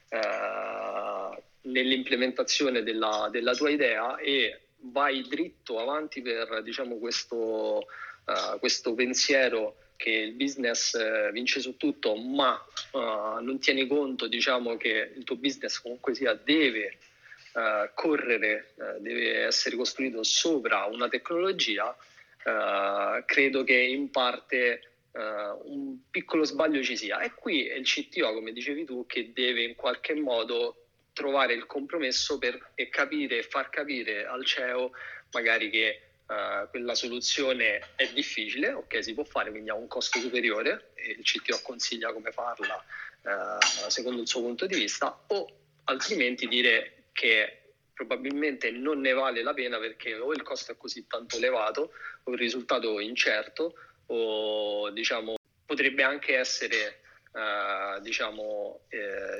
eh, 0.09 1.43
nell'implementazione 1.61 2.83
della, 2.83 3.27
della, 3.31 3.53
tua 3.53 3.69
idea 3.69 4.17
e 4.17 4.59
vai 4.91 5.23
dritto 5.27 5.79
avanti 5.79 6.21
per 6.21 6.61
diciamo, 6.63 6.97
questo, 6.97 7.87
uh, 8.25 8.59
questo 8.59 8.93
pensiero 8.93 9.77
che 9.95 10.11
il 10.11 10.33
business 10.33 10.93
uh, 10.93 11.31
vince 11.31 11.59
su 11.59 11.75
tutto, 11.77 12.15
ma 12.15 12.53
uh, 12.91 13.41
non 13.41 13.57
tieni 13.59 13.87
conto 13.87 14.27
diciamo, 14.27 14.77
che 14.77 15.13
il 15.15 15.23
tuo 15.23 15.37
business 15.37 15.81
comunque 15.81 16.13
sia 16.13 16.33
deve 16.33 16.97
uh, 17.55 17.89
correre, 17.93 18.73
uh, 18.75 19.01
deve 19.01 19.45
essere 19.45 19.75
costruito 19.75 20.23
sopra 20.23 20.85
una 20.85 21.07
tecnologia, 21.07 21.95
uh, 22.43 23.23
credo 23.25 23.63
che 23.63 23.75
in 23.75 24.09
parte 24.11 24.89
un 25.15 26.09
piccolo 26.11 26.43
sbaglio 26.43 26.83
ci 26.83 26.97
sia. 26.97 27.21
E 27.21 27.33
qui 27.35 27.65
è 27.67 27.75
il 27.75 27.85
CTO, 27.85 28.33
come 28.33 28.51
dicevi 28.51 28.83
tu, 28.83 29.05
che 29.05 29.31
deve 29.31 29.63
in 29.63 29.75
qualche 29.75 30.13
modo 30.13 30.87
trovare 31.13 31.53
il 31.53 31.65
compromesso 31.65 32.37
per, 32.37 32.71
e 32.75 32.89
capire, 32.89 33.41
far 33.41 33.69
capire 33.69 34.25
al 34.25 34.45
CEO 34.45 34.91
magari 35.31 35.69
che 35.69 36.01
Uh, 36.27 36.67
quella 36.71 36.95
soluzione 36.95 37.89
è 37.95 38.09
difficile, 38.11 38.71
ok, 38.71 39.03
si 39.03 39.13
può 39.13 39.23
fare, 39.23 39.51
quindi 39.51 39.69
ha 39.69 39.75
un 39.75 39.87
costo 39.87 40.17
superiore 40.17 40.89
e 40.95 41.11
il 41.11 41.23
CTO 41.23 41.59
consiglia 41.61 42.11
come 42.13 42.31
farla 42.31 42.83
uh, 43.21 43.89
secondo 43.89 44.21
il 44.21 44.27
suo 44.27 44.41
punto 44.41 44.65
di 44.65 44.73
vista, 44.73 45.23
o 45.27 45.47
altrimenti 45.83 46.47
dire 46.47 46.94
che 47.15 47.61
probabilmente 47.93 48.71
non 48.71 48.99
ne 48.99 49.13
vale 49.13 49.41
la 49.41 49.53
pena 49.53 49.79
perché 49.79 50.15
o 50.15 50.33
il 50.33 50.43
costo 50.43 50.73
è 50.73 50.77
così 50.77 51.07
tanto 51.07 51.37
elevato 51.37 51.93
o 52.23 52.31
il 52.31 52.37
risultato 52.37 52.99
incerto 52.99 53.73
o 54.07 54.89
diciamo 54.89 55.35
potrebbe 55.65 56.03
anche 56.03 56.35
essere 56.35 56.99
uh, 57.31 58.01
diciamo 58.01 58.81
eh, 58.89 59.39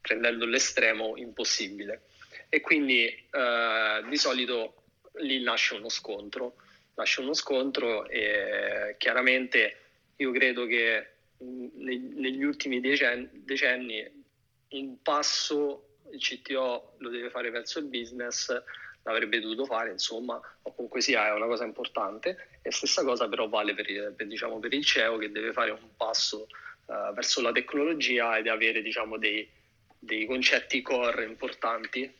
prendendo 0.00 0.46
l'estremo 0.46 1.16
impossibile. 1.16 2.02
E 2.48 2.60
quindi 2.60 3.28
uh, 3.32 4.08
di 4.08 4.16
solito 4.16 4.84
lì 5.14 5.42
nasce 5.42 5.74
uno 5.74 5.88
scontro 5.88 6.54
nasce 6.94 7.20
uno 7.22 7.34
scontro 7.34 8.08
e 8.08 8.94
chiaramente 8.98 9.76
io 10.16 10.30
credo 10.32 10.66
che 10.66 11.08
negli 11.38 12.42
ultimi 12.42 12.80
decenni 12.80 14.18
un 14.68 15.02
passo 15.02 15.89
il 16.12 16.20
CTO 16.20 16.94
lo 16.98 17.08
deve 17.08 17.30
fare 17.30 17.50
verso 17.50 17.78
il 17.78 17.86
business, 17.86 18.50
l'avrebbe 19.02 19.40
dovuto 19.40 19.64
fare, 19.64 19.90
insomma, 19.90 20.40
o 20.62 20.74
comunque 20.74 21.00
sia 21.00 21.28
è 21.28 21.32
una 21.32 21.46
cosa 21.46 21.64
importante. 21.64 22.58
E 22.62 22.70
stessa 22.70 23.04
cosa 23.04 23.28
però 23.28 23.48
vale 23.48 23.74
per, 23.74 24.14
per, 24.14 24.26
diciamo, 24.26 24.58
per 24.58 24.72
il 24.74 24.84
CEO 24.84 25.18
che 25.18 25.30
deve 25.30 25.52
fare 25.52 25.70
un 25.70 25.96
passo 25.96 26.46
uh, 26.86 27.12
verso 27.14 27.40
la 27.40 27.52
tecnologia 27.52 28.36
ed 28.36 28.48
avere 28.48 28.82
diciamo, 28.82 29.16
dei, 29.16 29.48
dei, 29.98 30.26
concetti 30.26 30.82
core 30.82 31.24
importanti 31.24 32.12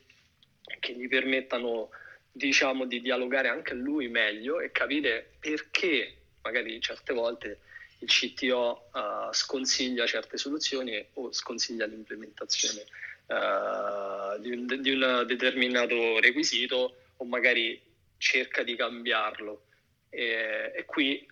che 0.78 0.92
gli 0.94 1.08
permettano 1.08 1.90
diciamo, 2.32 2.86
di 2.86 3.00
dialogare 3.00 3.48
anche 3.48 3.74
lui 3.74 4.08
meglio 4.08 4.60
e 4.60 4.70
capire 4.70 5.32
perché 5.38 6.16
magari 6.42 6.80
certe 6.80 7.12
volte 7.12 7.60
il 7.98 8.08
CTO 8.08 8.88
uh, 8.92 8.98
eh, 8.98 9.32
sconsiglia 9.32 10.06
certe 10.06 10.38
soluzioni 10.38 11.04
o 11.14 11.32
sconsiglia 11.32 11.84
l'implementazione 11.84 12.84
uh, 13.30 14.40
di, 14.40 14.50
un, 14.50 14.66
di, 14.80 14.90
un, 14.90 15.24
determinato 15.26 16.18
requisito 16.18 16.96
o 17.16 17.24
magari 17.24 17.80
cerca 18.18 18.62
di 18.62 18.74
cambiarlo. 18.74 19.66
E, 20.10 20.72
e 20.74 20.84
qui 20.84 21.26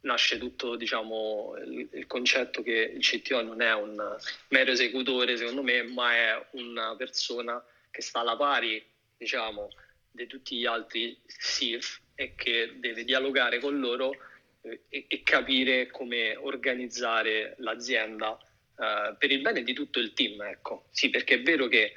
nasce 0.00 0.38
tutto 0.38 0.76
diciamo, 0.76 1.54
il, 1.64 1.88
il, 1.92 2.06
concetto 2.06 2.62
che 2.62 2.92
il 2.94 3.00
CTO 3.00 3.42
non 3.42 3.62
è 3.62 3.72
un 3.74 4.16
mero 4.48 4.70
esecutore, 4.70 5.36
secondo 5.36 5.62
me, 5.62 5.82
ma 5.84 6.12
è 6.14 6.46
una 6.52 6.94
persona 6.96 7.62
che 7.90 8.02
sta 8.02 8.20
alla 8.20 8.36
pari 8.36 8.84
diciamo, 9.16 9.68
di 10.10 10.26
tutti 10.26 10.56
gli 10.56 10.66
altri 10.66 11.16
SIF 11.26 12.00
e 12.14 12.34
che 12.34 12.74
deve 12.76 13.04
dialogare 13.04 13.60
con 13.60 13.78
loro 13.78 14.14
eh, 14.62 14.82
e, 14.88 15.06
e 15.08 15.22
capire 15.22 15.86
come 15.88 16.36
organizzare 16.36 17.54
l'azienda 17.58 18.38
uh, 18.76 19.16
per 19.16 19.30
il 19.30 19.40
bene 19.40 19.62
di 19.62 19.72
tutto 19.72 19.98
il 19.98 20.12
team, 20.12 20.42
ecco. 20.42 20.86
Sì, 20.90 21.10
perché 21.10 21.34
è 21.34 21.42
vero 21.42 21.66
che, 21.68 21.94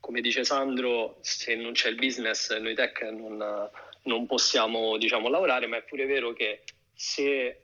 come 0.00 0.20
dice 0.20 0.44
Sandro, 0.44 1.18
se 1.20 1.54
non 1.54 1.72
c'è 1.72 1.88
il 1.88 1.96
business, 1.96 2.56
noi 2.58 2.74
tech 2.74 3.02
non, 3.02 3.70
non 4.02 4.26
possiamo, 4.26 4.96
diciamo, 4.96 5.28
lavorare, 5.28 5.66
ma 5.66 5.76
è 5.76 5.82
pure 5.82 6.06
vero 6.06 6.32
che 6.32 6.62
se 6.94 7.62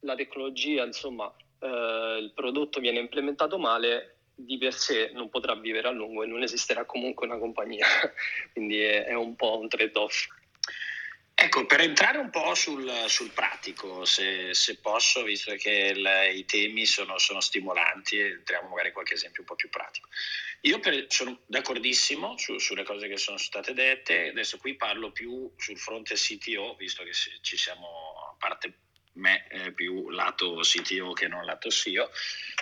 la 0.00 0.14
tecnologia, 0.14 0.84
insomma, 0.84 1.26
uh, 1.26 2.18
il 2.18 2.32
prodotto 2.34 2.80
viene 2.80 3.00
implementato 3.00 3.58
male, 3.58 4.16
di 4.44 4.58
per 4.58 4.72
sé 4.72 5.10
non 5.12 5.28
potrà 5.28 5.54
vivere 5.54 5.88
a 5.88 5.90
lungo 5.90 6.22
e 6.22 6.26
non 6.26 6.42
esisterà 6.42 6.84
comunque 6.84 7.26
una 7.26 7.38
compagnia, 7.38 7.86
quindi 8.52 8.80
è, 8.80 9.04
è 9.04 9.14
un 9.14 9.36
po' 9.36 9.58
un 9.58 9.68
trade-off. 9.68 10.26
Ecco, 11.42 11.64
per 11.64 11.80
entrare 11.80 12.18
un 12.18 12.28
po' 12.28 12.54
sul, 12.54 13.04
sul 13.06 13.30
pratico, 13.30 14.04
se, 14.04 14.52
se, 14.52 14.76
posso, 14.76 15.22
visto 15.22 15.54
che 15.54 15.94
il, 15.96 16.36
i 16.36 16.44
temi 16.44 16.84
sono, 16.84 17.16
sono, 17.16 17.40
stimolanti, 17.40 18.18
entriamo 18.18 18.68
magari 18.68 18.92
qualche 18.92 19.14
esempio 19.14 19.40
un 19.40 19.46
po' 19.46 19.54
più 19.54 19.70
pratico. 19.70 20.10
Io 20.60 20.80
per, 20.80 21.06
sono 21.08 21.40
d'accordissimo 21.46 22.36
su, 22.36 22.58
sulle 22.58 22.82
cose 22.82 23.08
che 23.08 23.16
sono 23.16 23.38
state 23.38 23.72
dette, 23.72 24.28
adesso 24.28 24.58
qui 24.58 24.76
parlo 24.76 25.12
più 25.12 25.50
sul 25.56 25.78
fronte 25.78 26.14
CTO, 26.14 26.74
visto 26.74 27.02
che 27.04 27.12
ci 27.14 27.56
siamo, 27.56 27.86
a 28.30 28.36
parte 28.38 28.74
me 29.14 29.46
eh, 29.48 29.72
più 29.72 30.10
lato 30.10 30.56
CTO 30.56 31.14
che 31.14 31.26
non 31.26 31.46
lato 31.46 31.70
CEO, 31.70 32.10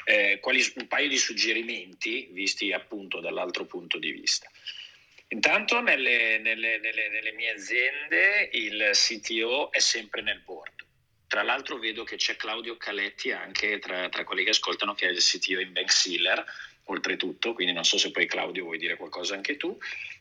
eh, 0.05 0.39
quali, 0.41 0.65
un 0.77 0.87
paio 0.87 1.09
di 1.09 1.19
suggerimenti 1.19 2.29
visti 2.31 2.73
appunto 2.73 3.19
dall'altro 3.19 3.65
punto 3.65 3.99
di 3.99 4.13
vista. 4.13 4.49
Intanto 5.31 5.81
nelle, 5.81 6.39
nelle, 6.39 6.79
nelle, 6.79 7.09
nelle, 7.11 7.33
mie 7.33 7.51
aziende 7.51 8.49
il 8.53 8.91
CTO 8.93 9.71
è 9.71 9.79
sempre 9.79 10.23
nel 10.23 10.41
board. 10.41 10.87
Tra 11.27 11.43
l'altro 11.43 11.79
vedo 11.79 12.03
che 12.03 12.17
c'è 12.17 12.37
Claudio 12.37 12.79
Caletti 12.79 13.31
anche 13.31 13.79
tra, 13.79 14.09
tra 14.09 14.25
quelli 14.25 14.45
che 14.45 14.51
ascoltano 14.51 14.95
che 14.95 15.07
è 15.07 15.11
il 15.11 15.19
CTO 15.19 15.61
in 15.61 15.73
Bank 15.73 15.93
Sealer, 15.93 16.43
oltretutto, 16.85 17.53
quindi 17.53 17.75
non 17.75 17.85
so 17.85 17.99
se 17.99 18.11
poi 18.11 18.27
Claudio 18.27 18.65
vuoi 18.65 18.79
dire 18.79 18.97
qualcosa 18.97 19.35
anche 19.35 19.59
tu. 19.59 19.79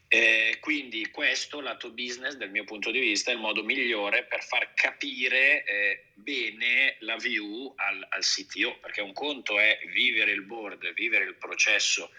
Eh, 0.09 0.57
quindi 0.61 1.09
questo 1.09 1.59
lato 1.59 1.91
business 1.91 2.35
dal 2.35 2.49
mio 2.49 2.63
punto 2.63 2.91
di 2.91 2.99
vista 2.99 3.31
è 3.31 3.33
il 3.33 3.41
modo 3.41 3.61
migliore 3.63 4.23
per 4.23 4.41
far 4.41 4.73
capire 4.73 5.65
eh, 5.65 6.05
bene 6.13 6.95
la 6.99 7.17
view 7.17 7.73
al, 7.75 8.05
al 8.09 8.21
CTO, 8.21 8.77
perché 8.79 9.01
un 9.01 9.13
conto 9.13 9.59
è 9.59 9.79
vivere 9.87 10.31
il 10.31 10.43
board, 10.43 10.93
vivere 10.93 11.25
il 11.25 11.35
processo 11.35 12.11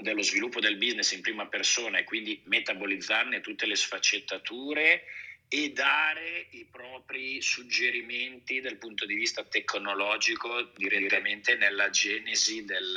dello 0.00 0.22
sviluppo 0.22 0.60
del 0.60 0.76
business 0.76 1.10
in 1.12 1.22
prima 1.22 1.48
persona 1.48 1.98
e 1.98 2.04
quindi 2.04 2.40
metabolizzarne 2.44 3.40
tutte 3.40 3.66
le 3.66 3.74
sfaccettature 3.74 5.04
e 5.48 5.72
dare 5.72 6.46
i 6.50 6.66
propri 6.70 7.42
suggerimenti 7.42 8.60
dal 8.60 8.76
punto 8.76 9.06
di 9.06 9.14
vista 9.14 9.42
tecnologico 9.44 10.70
direttamente 10.76 11.56
nella 11.56 11.90
genesi 11.90 12.64
del, 12.64 12.96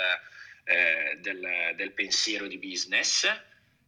eh, 0.65 1.17
del, 1.19 1.73
del 1.75 1.91
pensiero 1.91 2.45
di 2.47 2.57
business. 2.57 3.25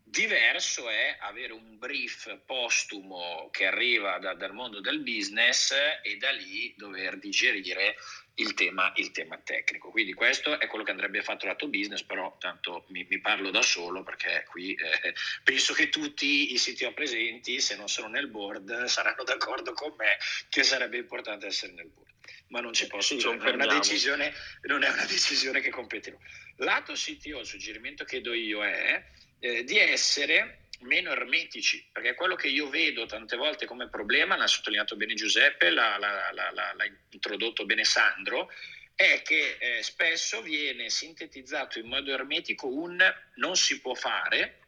Diverso 0.02 0.90
è 0.90 1.18
avere 1.20 1.54
un 1.54 1.78
brief 1.78 2.40
postumo 2.46 3.50
che 3.52 3.66
arriva 3.66 4.18
da, 4.18 4.34
dal 4.34 4.54
mondo 4.54 4.80
del 4.80 5.00
business 5.00 5.74
e 6.02 6.18
da 6.18 6.32
lì 6.32 6.74
dover 6.78 7.18
digerire 7.18 7.96
il 8.36 8.54
tema, 8.54 8.92
il 8.96 9.12
tema, 9.12 9.38
tecnico. 9.38 9.90
Quindi 9.90 10.14
questo 10.14 10.60
è 10.60 10.68
quello 10.68 10.84
che 10.84 10.92
andrebbe 10.92 11.22
fatto 11.22 11.46
lato 11.46 11.68
business, 11.68 12.04
però 12.04 12.36
tanto 12.40 12.86
mi, 12.90 13.06
mi 13.10 13.20
parlo 13.20 13.52
da 13.52 13.62
solo 13.62 14.04
perché 14.04 14.46
qui 14.50 14.74
eh, 14.74 15.14
penso 15.44 15.74
che 15.74 15.90
tutti 15.90 16.54
i 16.54 16.58
CTO 16.58 16.94
presenti, 16.94 17.60
se 17.60 17.76
non 17.76 17.88
sono 17.88 18.08
nel 18.08 18.28
board, 18.28 18.86
saranno 18.86 19.24
d'accordo 19.24 19.74
con 19.74 19.94
me 19.98 20.18
che 20.50 20.64
sarebbe 20.64 20.98
importante 20.98 21.48
essere 21.48 21.74
nel 21.74 21.88
board. 21.88 22.12
Ma 22.48 22.60
non 22.60 22.74
ci 22.74 22.88
posso, 22.88 23.18
cioè, 23.18 23.36
non, 23.36 23.48
è 23.48 23.52
una 23.52 23.66
decisione, 23.66 24.34
non 24.64 24.84
è 24.84 24.90
una 24.90 25.06
decisione 25.08 25.60
che 25.60 25.70
compete. 25.70 26.18
Lato 26.58 26.94
CTO, 26.94 27.40
il 27.40 27.46
suggerimento 27.46 28.04
che 28.04 28.22
do 28.22 28.34
io 28.34 28.64
è 28.64 29.04
eh, 29.40 29.64
di 29.64 29.78
essere 29.78 30.63
meno 30.84 31.12
ermetici, 31.12 31.90
perché 31.92 32.14
quello 32.14 32.36
che 32.36 32.48
io 32.48 32.70
vedo 32.70 33.06
tante 33.06 33.36
volte 33.36 33.66
come 33.66 33.90
problema, 33.90 34.36
l'ha 34.36 34.48
sottolineato 34.48 34.96
bene 34.96 35.14
Giuseppe, 35.14 35.70
l'ha, 35.70 35.98
l'ha, 35.98 36.32
l'ha, 36.32 36.52
l'ha 36.52 36.86
introdotto 37.10 37.66
bene 37.66 37.84
Sandro, 37.84 38.50
è 38.96 39.22
che 39.24 39.58
eh, 39.60 39.84
spesso 39.84 40.42
viene 40.42 40.90
sintetizzato 40.90 41.80
in 41.80 41.88
modo 41.88 42.12
ermetico 42.12 42.68
un 42.68 43.04
non 43.36 43.56
si 43.56 43.82
può 43.82 43.94
fare, 43.94 44.60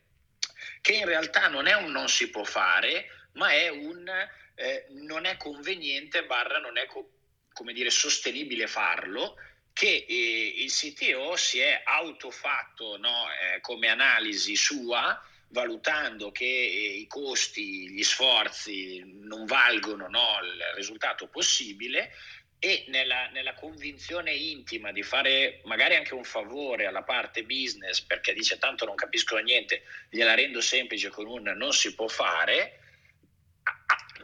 che 0.81 0.93
in 0.93 1.05
realtà 1.05 1.47
non 1.47 1.67
è 1.67 1.73
un 1.73 1.91
non 1.91 2.09
si 2.09 2.29
può 2.29 2.43
fare, 2.43 3.07
ma 3.33 3.51
è 3.51 3.69
un 3.69 4.09
eh, 4.55 4.85
non 4.89 5.25
è 5.25 5.37
conveniente, 5.37 6.25
barra 6.25 6.59
non 6.59 6.77
è 6.77 6.85
co- 6.85 7.11
come 7.53 7.73
dire 7.73 7.89
sostenibile 7.89 8.67
farlo, 8.67 9.35
che 9.73 10.05
eh, 10.07 10.53
il 10.57 10.71
CTO 10.71 11.35
si 11.35 11.59
è 11.59 11.81
autofatto 11.83 12.97
no, 12.97 13.25
eh, 13.29 13.59
come 13.61 13.89
analisi 13.89 14.55
sua 14.55 15.21
valutando 15.49 16.31
che 16.31 16.45
eh, 16.45 16.97
i 16.97 17.07
costi, 17.07 17.89
gli 17.89 18.03
sforzi 18.03 19.03
non 19.21 19.45
valgono 19.45 20.07
no, 20.07 20.39
il 20.43 20.75
risultato 20.75 21.27
possibile 21.27 22.11
e 22.59 22.85
nella, 22.87 23.29
nella, 23.31 23.53
convinzione 23.53 24.31
intima 24.31 24.91
di 24.91 25.03
fare 25.03 25.61
magari 25.65 25.95
anche 25.95 26.13
un 26.13 26.23
favore 26.23 26.85
alla 26.85 27.03
parte 27.03 27.43
business 27.43 28.01
perché 28.01 28.33
dice 28.33 28.57
tanto 28.57 28.85
non 28.85 28.95
capisco 28.95 29.37
niente, 29.37 29.83
gliela 30.09 30.33
rendo 30.33 30.61
semplice 30.61 31.09
con 31.09 31.27
un 31.27 31.53
non 31.55 31.73
si 31.73 31.93
può 31.93 32.07
fare, 32.07 32.79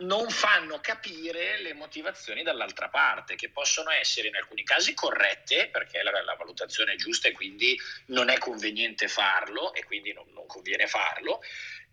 non 0.02 0.30
fanno 0.30 0.80
capire 0.80 1.60
le 1.62 1.74
motivazioni 1.74 2.44
dall'altra 2.44 2.90
parte, 2.90 3.36
che 3.36 3.50
possono 3.50 3.90
essere 3.90 4.28
in 4.28 4.36
alcuni 4.36 4.64
casi 4.64 4.94
corrette, 4.94 5.70
perché 5.70 6.02
la, 6.04 6.12
la 6.24 6.36
valutazione 6.36 6.94
è 6.94 6.96
giusta 6.96 7.28
e 7.28 7.32
quindi 7.32 7.78
non 8.08 8.30
è 8.30 8.38
conveniente 8.38 9.08
farlo 9.08 9.74
e 9.74 9.84
quindi 9.84 10.14
non, 10.14 10.26
non 10.34 10.46
conviene 10.46 10.88
farlo. 10.88 11.42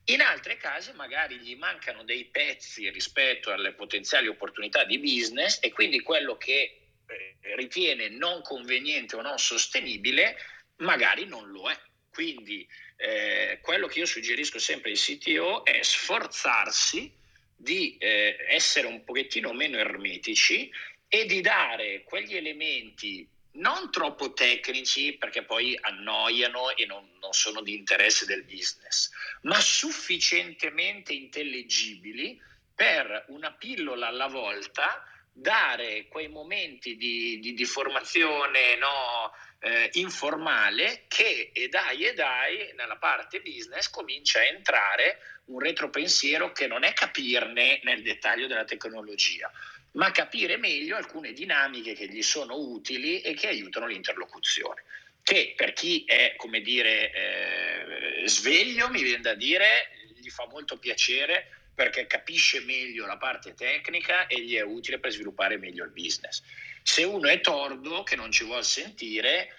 In 0.07 0.23
altri 0.23 0.57
casi 0.57 0.92
magari 0.92 1.38
gli 1.38 1.55
mancano 1.57 2.03
dei 2.03 2.25
pezzi 2.25 2.88
rispetto 2.90 3.53
alle 3.53 3.73
potenziali 3.73 4.27
opportunità 4.27 4.85
di 4.85 4.99
business 4.99 5.59
e 5.61 5.71
quindi 5.71 6.01
quello 6.01 6.38
che 6.38 6.81
eh, 7.07 7.37
ritiene 7.57 8.09
non 8.09 8.40
conveniente 8.40 9.16
o 9.16 9.21
non 9.21 9.38
sostenibile 9.38 10.37
magari 10.77 11.27
non 11.27 11.51
lo 11.51 11.71
è. 11.71 11.79
Quindi 12.11 12.66
eh, 12.97 13.59
quello 13.61 13.87
che 13.87 13.99
io 13.99 14.07
suggerisco 14.07 14.59
sempre 14.59 14.90
ai 14.90 14.97
CTO 14.97 15.64
è 15.64 15.83
sforzarsi 15.83 17.17
di 17.61 17.97
eh, 17.99 18.37
essere 18.49 18.87
un 18.87 19.03
pochettino 19.03 19.53
meno 19.53 19.79
ermetici 19.79 20.71
e 21.09 21.27
di 21.27 21.40
dare 21.40 22.05
quegli 22.05 22.37
elementi 22.37 23.29
non 23.53 23.90
troppo 23.90 24.33
tecnici 24.33 25.16
perché 25.16 25.42
poi 25.42 25.77
annoiano 25.81 26.77
e 26.77 26.87
non, 26.87 27.11
non, 27.21 27.33
sono 27.33 27.61
di 27.61 27.75
interesse 27.75 28.25
del 28.27 28.44
business, 28.44 29.11
ma 29.42 29.61
sufficientemente 29.61 31.12
intellegibili 31.12 32.40
per 32.73 33.25
una 33.29 33.53
pillola 33.53 34.07
alla 34.07 34.29
volta 34.29 35.03
dare 35.33 36.07
quei 36.07 36.29
momenti 36.29 36.97
di, 36.97 37.40
di, 37.40 37.55
di 37.55 37.64
formazione 37.64 38.77
no, 38.77 39.33
eh, 39.61 39.90
informale 39.94 41.05
che 41.09 41.51
e 41.53 41.68
dai 41.68 42.07
e 42.07 42.14
dai 42.14 42.73
nella 42.77 42.97
parte 42.97 43.40
business 43.40 43.90
comincia 43.90 44.38
a 44.38 44.47
entrare 44.47 45.18
un 45.48 45.61
retropensiero 45.61 46.52
che 46.52 46.66
non 46.66 46.84
è 46.84 46.92
capirne 46.92 47.80
nel 47.82 48.02
dettaglio 48.02 48.46
della 48.46 48.64
tecnologia, 48.64 49.50
ma 49.92 50.11
capire 50.11 50.56
meglio 50.56 50.96
alcune 50.96 51.32
dinamiche 51.32 51.94
che 51.94 52.08
gli 52.08 52.22
sono 52.22 52.56
utili 52.56 53.20
e 53.20 53.34
che 53.34 53.48
aiutano 53.48 53.87
l'interlocuzione. 53.87 54.84
Che 55.22 55.54
per 55.56 55.72
chi 55.72 56.04
è, 56.06 56.34
come 56.37 56.61
dire, 56.61 57.12
eh, 57.12 58.28
sveglio, 58.28 58.88
mi 58.88 59.02
viene 59.02 59.22
da 59.22 59.34
dire, 59.34 59.90
gli 60.16 60.30
fa 60.30 60.46
molto 60.46 60.78
piacere 60.78 61.50
perché 61.74 62.06
capisce 62.06 62.61
meglio 62.61 63.06
la 63.06 63.18
parte 63.18 63.54
tecnica 63.54 64.26
e 64.26 64.40
gli 64.40 64.56
è 64.56 64.62
utile 64.62 64.98
per 64.98 65.12
sviluppare 65.12 65.58
meglio 65.58 65.84
il 65.84 65.90
business. 65.90 66.42
Se 66.82 67.04
uno 67.04 67.28
è 67.28 67.40
tordo, 67.40 68.02
che 68.02 68.16
non 68.16 68.32
ci 68.32 68.44
vuole 68.44 68.62
sentire, 68.62 69.54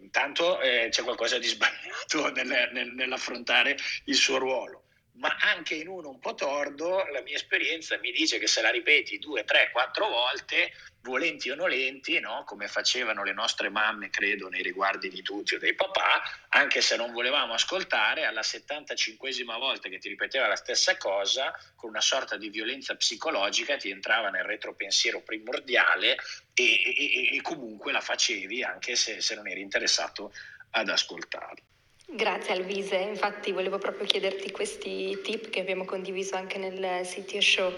intanto 0.00 0.60
eh, 0.60 0.88
c'è 0.90 1.02
qualcosa 1.02 1.38
di 1.38 1.46
sbagliato 1.46 2.30
nel, 2.32 2.70
nel, 2.72 2.92
nell'affrontare 2.92 3.76
il 4.04 4.14
suo 4.14 4.38
ruolo 4.38 4.87
ma 5.18 5.36
anche 5.40 5.74
in 5.74 5.88
uno 5.88 6.08
un 6.08 6.18
po' 6.18 6.34
tordo, 6.34 7.04
la 7.12 7.22
mia 7.22 7.34
esperienza 7.34 7.98
mi 7.98 8.12
dice 8.12 8.38
che 8.38 8.46
se 8.46 8.60
la 8.60 8.70
ripeti 8.70 9.18
due, 9.18 9.44
tre, 9.44 9.70
quattro 9.72 10.08
volte, 10.08 10.72
volenti 11.02 11.50
o 11.50 11.54
nolenti, 11.54 12.20
no? 12.20 12.44
come 12.44 12.68
facevano 12.68 13.24
le 13.24 13.32
nostre 13.32 13.68
mamme, 13.68 14.10
credo, 14.10 14.48
nei 14.48 14.62
riguardi 14.62 15.08
di 15.08 15.22
tutti 15.22 15.54
o 15.54 15.58
dei 15.58 15.74
papà, 15.74 16.22
anche 16.50 16.80
se 16.80 16.96
non 16.96 17.12
volevamo 17.12 17.54
ascoltare, 17.54 18.26
alla 18.26 18.42
75esima 18.42 19.58
volta 19.58 19.88
che 19.88 19.98
ti 19.98 20.08
ripeteva 20.08 20.46
la 20.46 20.56
stessa 20.56 20.96
cosa, 20.96 21.52
con 21.74 21.90
una 21.90 22.00
sorta 22.00 22.36
di 22.36 22.48
violenza 22.48 22.94
psicologica 22.94 23.76
ti 23.76 23.90
entrava 23.90 24.30
nel 24.30 24.44
retropensiero 24.44 25.22
primordiale 25.22 26.16
e, 26.54 26.62
e, 26.62 27.36
e 27.36 27.40
comunque 27.42 27.92
la 27.92 28.00
facevi 28.00 28.62
anche 28.62 28.94
se, 28.94 29.20
se 29.20 29.34
non 29.34 29.48
eri 29.48 29.60
interessato 29.60 30.32
ad 30.70 30.88
ascoltarlo. 30.88 31.67
Grazie 32.10 32.54
Alvise, 32.54 32.96
infatti 32.96 33.52
volevo 33.52 33.76
proprio 33.76 34.06
chiederti 34.06 34.50
questi 34.50 35.20
tip 35.22 35.50
che 35.50 35.60
abbiamo 35.60 35.84
condiviso 35.84 36.36
anche 36.36 36.56
nel 36.56 37.06
CTO 37.06 37.38
Show. 37.38 37.70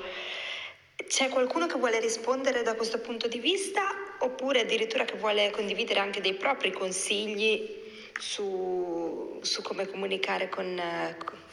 C'è 1.05 1.29
qualcuno 1.29 1.67
che 1.67 1.77
vuole 1.77 1.99
rispondere 1.99 2.63
da 2.63 2.77
questo 2.77 3.01
punto 3.01 3.27
di 3.27 3.41
vista 3.41 3.83
oppure 4.21 4.61
addirittura 4.61 5.05
che 5.05 5.17
vuole 5.17 5.51
condividere 5.51 5.99
anche 5.99 6.21
dei 6.21 6.35
propri 6.35 6.71
consigli 6.71 7.77
su, 8.21 9.41
su 9.43 9.63
come 9.63 9.89
comunicare 9.89 10.49
con, 10.49 10.81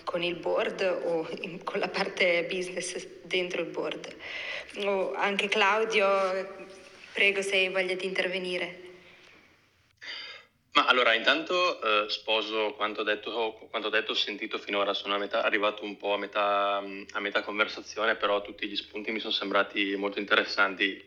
con, 0.04 0.22
il 0.22 0.36
board 0.36 1.02
o 1.04 1.28
in, 1.42 1.64
con 1.64 1.80
la 1.80 1.90
parte 1.90 2.46
business 2.48 3.08
dentro 3.24 3.62
il 3.62 3.70
board. 3.70 4.16
O 4.86 5.14
anche 5.14 5.48
Claudio, 5.48 6.06
prego 7.12 7.42
se 7.42 7.56
hai 7.56 7.70
voglia 7.70 7.96
di 7.96 8.06
intervenire. 8.06 8.87
Ma 10.78 10.86
allora, 10.86 11.16
intanto 11.16 11.82
eh, 11.82 12.08
sposo 12.08 12.76
quanto 12.76 13.02
detto, 13.02 13.54
quanto 13.72 13.90
detto, 13.90 14.14
sentito 14.14 14.60
finora, 14.60 14.94
sono 14.94 15.18
metà, 15.18 15.42
arrivato 15.44 15.84
un 15.84 15.98
po' 15.98 16.14
a 16.14 16.20
metà, 16.20 16.76
a 16.76 17.20
metà, 17.20 17.42
conversazione, 17.42 18.16
però 18.16 18.44
tutti 18.44 18.68
gli 18.68 18.76
spunti 18.76 19.10
mi 19.10 19.20
sono 19.20 19.34
sembrati 19.34 19.96
molto 19.96 20.20
interessanti. 20.20 21.04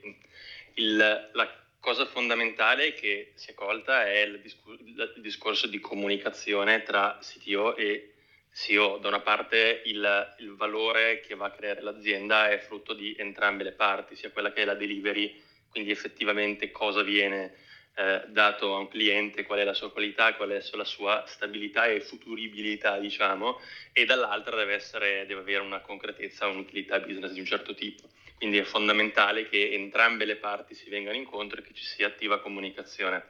Il, 0.75 0.97
la 0.97 1.65
cosa 1.79 2.05
fondamentale 2.07 2.95
che 2.95 3.31
si 3.37 3.53
è 3.53 3.55
colta 3.55 4.05
è 4.07 4.23
il, 4.23 4.41
discor- 4.41 4.81
il, 4.81 5.13
discorso 5.19 5.69
di 5.69 5.79
comunicazione 5.79 6.83
tra 6.83 7.21
CTO 7.23 7.77
e 7.77 8.15
CEO. 8.53 8.99
Da 8.99 9.07
una 9.07 9.21
parte 9.21 9.83
il, 9.85 10.35
il 10.41 10.57
valore 10.57 11.21
che 11.21 11.37
va 11.37 11.47
a 11.47 11.53
creare 11.53 11.81
l'azienda 11.81 12.51
è 12.51 12.59
frutto 12.59 12.93
di 12.93 13.15
entrambe 13.17 13.63
le 13.63 13.73
parti, 13.73 14.17
sia 14.17 14.33
quella 14.33 14.53
che 14.53 14.63
è 14.63 14.65
la 14.65 14.75
delivery, 14.75 15.41
quindi 15.71 15.93
effettivamente 15.93 16.73
cosa 16.73 17.03
viene 17.03 17.69
eh, 18.01 18.23
dato 18.29 18.75
a 18.75 18.79
un 18.79 18.89
cliente, 18.89 19.45
qual 19.45 19.59
è 19.59 19.65
la 19.65 19.75
sua 19.75 19.93
qualità, 19.93 20.35
qual 20.35 20.49
è 20.49 20.63
la 20.73 20.85
sua 20.85 21.23
stabilità 21.27 21.85
e 21.85 22.01
futuribilità, 22.01 22.99
diciamo, 22.99 23.61
e 23.93 24.07
dall'altra 24.07 24.57
deve, 24.57 24.73
essere, 24.73 25.27
deve 25.27 25.41
avere 25.41 25.61
una 25.61 25.81
concretezza, 25.81 26.47
un'utilità 26.47 26.99
business 27.01 27.33
di 27.33 27.41
un 27.41 27.45
certo 27.45 27.75
tipo. 27.75 28.09
Quindi 28.39 28.57
è 28.57 28.63
fondamentale 28.63 29.51
che 29.51 29.73
entrambe 29.73 30.25
le 30.25 30.37
parti 30.37 30.75
si 30.75 30.89
vengano 30.89 31.15
incontro 31.15 31.61
e 31.61 31.63
che 31.63 31.75
ci 31.75 31.85
sia 31.85 32.07
attiva 32.07 32.41
comunicazione. 32.41 33.27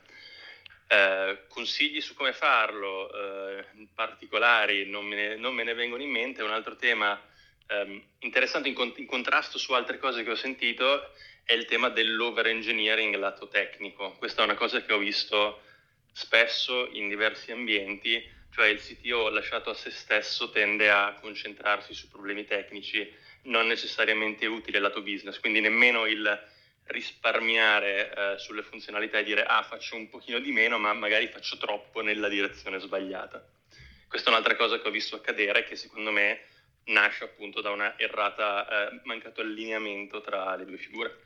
Eh, 0.87 1.47
consigli 1.49 2.01
su 2.01 2.15
come 2.15 2.33
farlo, 2.33 3.13
eh, 3.13 3.65
particolari, 3.93 4.89
non 4.89 5.05
me, 5.05 5.17
ne, 5.17 5.37
non 5.37 5.53
me, 5.53 5.65
ne, 5.65 5.75
vengono 5.75 6.05
in 6.05 6.11
mente. 6.11 6.45
Un 6.45 6.53
altro 6.53 6.77
tema 6.77 7.21
eh, 7.67 8.03
interessante 8.21 8.69
in, 8.69 8.75
con, 8.75 8.93
in 8.95 9.07
contrasto 9.07 9.59
su 9.59 9.73
altre 9.73 9.99
cose 9.99 10.23
che 10.23 10.31
ho 10.31 10.37
sentito 10.37 11.11
è 11.45 11.53
il 11.53 11.65
tema 11.65 11.89
dell'over 11.89 12.47
engineering 12.47 13.15
lato 13.17 13.49
tecnico. 13.49 14.13
Questa 14.19 14.43
è 14.43 14.45
una 14.45 14.55
cosa 14.55 14.83
che 14.83 14.93
ho 14.93 14.99
visto 14.99 15.63
spesso 16.13 16.89
in 16.93 17.09
diversi 17.09 17.53
ambienti, 17.53 18.23
cioè 18.53 18.69
il 18.69 18.81
CTO 18.81 19.29
lasciato 19.29 19.71
a 19.71 19.75
se 19.75 19.91
stesso 19.91 20.51
tende 20.51 20.91
a 20.91 21.17
concentrarsi 21.21 21.95
su 21.95 22.09
problemi 22.09 22.45
tecnici 22.45 23.29
non 23.43 23.67
necessariamente 23.67 24.47
utili 24.47 24.79
lato 24.79 25.03
business, 25.03 25.39
quindi 25.41 25.61
nemmeno 25.61 26.07
il 26.07 26.49
risparmiare 26.91 28.13
eh, 28.13 28.39
sulle 28.39 28.63
funzionalità 28.63 29.19
e 29.19 29.25
dire 29.25 29.45
ah 29.45 29.63
faccio 29.63 29.95
un 29.95 30.09
pochino 30.09 30.41
di 30.41 30.51
meno 30.51 30.77
ma 30.77 30.93
magari 30.93 31.29
faccio 31.29 31.57
troppo 31.57 32.01
nella 32.01 32.29
direzione 32.29 32.79
sbagliata. 32.81 33.45
Questa 34.09 34.29
è 34.29 34.33
un'altra 34.33 34.57
cosa 34.57 34.81
che 34.81 34.89
ho 34.89 34.91
visto 34.91 35.17
accadere 35.17 35.65
che 35.65 35.77
secondo 35.77 36.11
me 36.11 36.43
nasce 36.91 37.25
appunto 37.25 37.61
da 37.61 37.71
una 37.71 37.99
errata, 37.99 38.89
eh, 38.91 39.01
mancato 39.05 39.41
allineamento 39.41 40.21
tra 40.21 40.55
le 40.57 40.65
due 40.65 40.77
figure. 40.77 41.19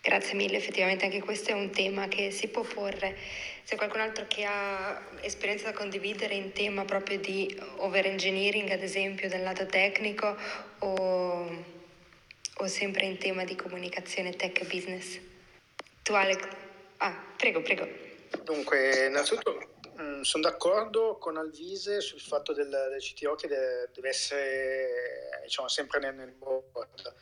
Grazie 0.00 0.34
mille, 0.34 0.58
effettivamente 0.58 1.06
anche 1.06 1.22
questo 1.22 1.50
è 1.50 1.54
un 1.54 1.70
tema 1.70 2.08
che 2.08 2.30
si 2.30 2.48
può 2.48 2.62
porre. 2.62 3.16
C'è 3.64 3.76
qualcun 3.76 4.00
altro 4.00 4.26
che 4.28 4.44
ha 4.44 5.00
esperienza 5.22 5.70
da 5.70 5.72
condividere 5.72 6.34
in 6.34 6.52
tema 6.52 6.84
proprio 6.84 7.18
di 7.18 7.58
over 7.76 8.04
engineering, 8.06 8.70
ad 8.70 8.82
esempio, 8.82 9.30
dal 9.30 9.42
lato 9.42 9.64
tecnico 9.64 10.36
o, 10.80 11.64
o 12.54 12.66
sempre 12.66 13.06
in 13.06 13.16
tema 13.16 13.44
di 13.44 13.56
comunicazione 13.56 14.36
tech 14.36 14.66
business? 14.66 15.18
Tu 16.02 16.12
Alex? 16.12 16.46
Ah, 16.98 17.32
prego, 17.38 17.62
prego. 17.62 17.88
Dunque, 18.42 19.06
innanzitutto 19.06 19.73
sono 20.24 20.42
d'accordo 20.42 21.18
con 21.18 21.36
Alvise 21.36 22.00
sul 22.00 22.20
fatto 22.20 22.52
del, 22.52 22.68
del 22.68 23.00
CTO 23.00 23.34
che 23.34 23.46
deve, 23.46 23.90
deve 23.92 24.08
essere 24.08 25.40
diciamo, 25.42 25.68
sempre 25.68 26.00
nel, 26.00 26.14
nel 26.14 26.32
board 26.32 27.14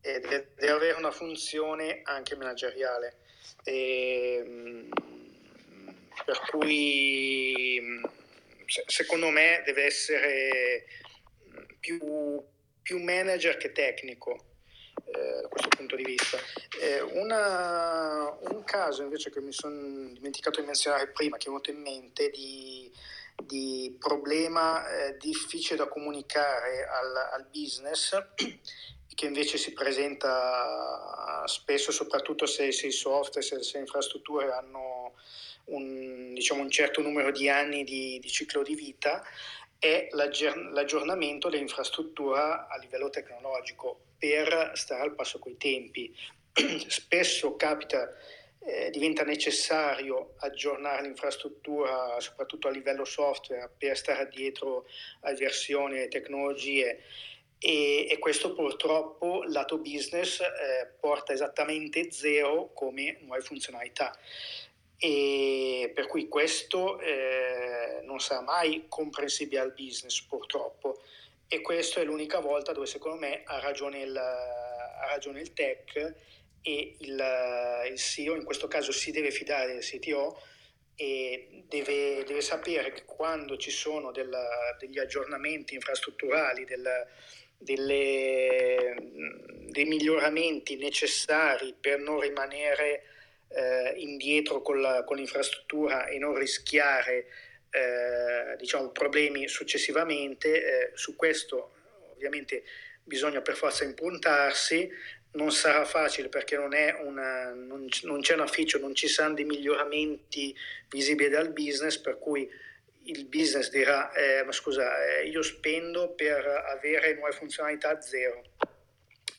e 0.00 0.20
deve, 0.20 0.52
deve, 0.54 0.72
avere 0.72 0.98
una 0.98 1.10
funzione 1.10 2.02
anche 2.04 2.36
manageriale. 2.36 3.16
E, 3.64 4.42
mm, 4.46 4.92
per 6.24 6.40
cui 6.50 8.00
secondo 8.86 9.28
me 9.30 9.62
deve 9.64 9.84
essere 9.84 10.86
più, 11.80 12.42
più 12.80 13.02
manager 13.02 13.56
che 13.56 13.72
tecnico 13.72 14.53
eh, 15.04 15.40
da 15.42 15.48
questo 15.48 15.68
punto 15.68 15.96
di 15.96 16.04
vista. 16.04 16.38
Eh, 16.80 17.00
una, 17.00 18.36
un 18.50 18.64
caso 18.64 19.02
invece 19.02 19.30
che 19.30 19.40
mi 19.40 19.52
sono 19.52 20.12
dimenticato 20.12 20.60
di 20.60 20.66
menzionare 20.66 21.08
prima, 21.08 21.36
che 21.36 21.44
è 21.44 21.48
venuto 21.48 21.70
in 21.70 21.80
mente, 21.80 22.30
di, 22.30 22.90
di 23.42 23.96
problema 23.98 24.86
eh, 24.88 25.16
difficile 25.18 25.76
da 25.76 25.88
comunicare 25.88 26.86
al, 26.86 27.16
al 27.32 27.46
business, 27.50 28.16
che 29.14 29.26
invece 29.26 29.58
si 29.58 29.72
presenta 29.72 31.44
spesso, 31.46 31.92
soprattutto 31.92 32.46
se, 32.46 32.72
se 32.72 32.88
i 32.88 32.92
software, 32.92 33.46
se, 33.46 33.62
se 33.62 33.74
le 33.74 33.84
infrastrutture 33.84 34.50
hanno 34.52 35.14
un, 35.66 36.34
diciamo, 36.34 36.62
un 36.62 36.70
certo 36.70 37.00
numero 37.00 37.30
di 37.30 37.48
anni 37.48 37.84
di, 37.84 38.18
di 38.18 38.28
ciclo 38.28 38.62
di 38.62 38.74
vita, 38.74 39.22
è 39.78 40.08
l'aggiornamento 40.12 41.48
dell'infrastruttura 41.48 42.68
a 42.68 42.76
livello 42.78 43.10
tecnologico 43.10 44.00
per 44.24 44.70
stare 44.72 45.02
al 45.02 45.14
passo 45.14 45.38
coi 45.38 45.58
tempi. 45.58 46.10
Spesso 46.88 47.56
capita, 47.56 48.10
eh, 48.60 48.88
diventa 48.88 49.22
necessario 49.22 50.32
aggiornare 50.38 51.02
l'infrastruttura, 51.02 52.18
soprattutto 52.20 52.68
a 52.68 52.70
livello 52.70 53.04
software, 53.04 53.70
per 53.76 53.94
stare 53.94 54.30
dietro 54.30 54.86
a 55.20 55.34
versioni 55.34 56.00
e 56.00 56.08
tecnologie. 56.08 57.02
E, 57.58 58.06
e, 58.10 58.18
questo 58.18 58.54
purtroppo 58.54 59.42
lato 59.46 59.78
business 59.78 60.40
eh, 60.40 60.90
porta 60.98 61.34
esattamente 61.34 62.10
zero 62.10 62.72
come 62.72 63.18
nuove 63.20 63.42
funzionalità 63.42 64.18
e 64.98 65.90
per 65.94 66.06
cui 66.06 66.28
questo 66.28 66.98
eh, 67.00 68.00
non 68.04 68.20
sarà 68.20 68.42
mai 68.42 68.84
comprensibile 68.88 69.60
al 69.60 69.72
business 69.72 70.20
purtroppo 70.22 71.00
e 71.48 71.60
questa 71.60 72.00
è 72.00 72.04
l'unica 72.04 72.40
volta 72.40 72.72
dove 72.72 72.86
secondo 72.86 73.18
me 73.18 73.42
ha 73.44 73.60
ragione 73.60 74.00
il, 74.02 74.16
ha 74.16 75.06
ragione 75.08 75.40
il 75.40 75.52
tech 75.52 76.14
e 76.62 76.96
il, 76.98 77.24
il, 77.90 77.98
CEO 77.98 78.34
in 78.34 78.44
questo 78.44 78.68
caso 78.68 78.90
si 78.90 79.10
deve 79.10 79.30
fidare 79.30 79.72
del 79.72 79.82
CTO 79.82 80.40
e 80.96 81.64
deve, 81.66 82.24
deve 82.24 82.40
sapere 82.40 82.92
che 82.92 83.04
quando 83.04 83.56
ci 83.56 83.70
sono 83.70 84.12
del, 84.12 84.34
degli 84.78 84.98
aggiornamenti 84.98 85.74
infrastrutturali, 85.74 86.64
del, 86.64 87.06
delle, 87.58 88.94
dei 89.68 89.84
miglioramenti 89.84 90.76
necessari 90.76 91.74
per 91.78 91.98
non 91.98 92.20
rimanere 92.20 93.02
eh, 93.48 93.94
indietro 93.96 94.62
con, 94.62 94.80
la, 94.80 95.04
con, 95.04 95.16
l'infrastruttura 95.16 96.06
e 96.06 96.18
non 96.18 96.34
rischiare 96.34 97.26
eh, 97.74 98.56
diciamo, 98.56 98.90
problemi 98.90 99.48
successivamente. 99.48 100.64
Eh, 100.64 100.90
su 100.94 101.16
questo 101.16 101.72
ovviamente 102.14 102.62
bisogna 103.02 103.42
per 103.42 103.56
forza 103.56 103.84
impuntarsi, 103.84 104.88
non 105.32 105.50
sarà 105.50 105.84
facile 105.84 106.28
perché 106.28 106.56
non, 106.56 106.72
una, 107.02 107.52
non, 107.52 107.86
non 108.02 108.20
c'è 108.20 108.34
un 108.34 108.40
ufficio, 108.40 108.78
non 108.78 108.94
ci 108.94 109.08
saranno 109.08 109.34
dei 109.34 109.44
miglioramenti 109.44 110.56
visibili 110.88 111.28
dal 111.28 111.52
business, 111.52 111.98
per 111.98 112.18
cui 112.18 112.48
il 113.06 113.26
business 113.26 113.68
dirà, 113.70 114.12
eh, 114.12 114.44
ma 114.44 114.52
scusa, 114.52 115.04
eh, 115.04 115.28
io 115.28 115.42
spendo 115.42 116.14
per 116.14 116.46
avere 116.46 117.14
nuove 117.14 117.32
funzionalità 117.32 117.90
a 117.90 118.00
zero 118.00 118.42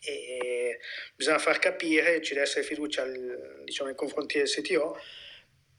e 0.04 0.80
bisogna 1.16 1.40
far 1.40 1.58
capire, 1.58 2.22
ci 2.22 2.34
deve 2.34 2.46
essere 2.46 2.64
fiducia 2.64 3.06
diciamo, 3.64 3.90
nei 3.90 3.98
confronti 3.98 4.38
del 4.38 4.48
CTO 4.48 5.00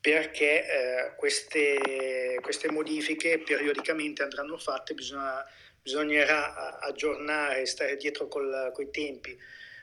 perché 0.07 0.65
eh, 0.65 1.17
queste, 1.17 2.39
queste, 2.41 2.71
modifiche 2.71 3.41
periodicamente 3.41 4.23
andranno 4.23 4.57
fatte, 4.57 4.95
bisogna, 4.95 5.45
bisognerà 5.83 6.79
aggiornare, 6.79 7.67
stare 7.67 7.97
dietro 7.97 8.29
con 8.29 8.73
i 8.79 8.91
tempi 8.93 9.37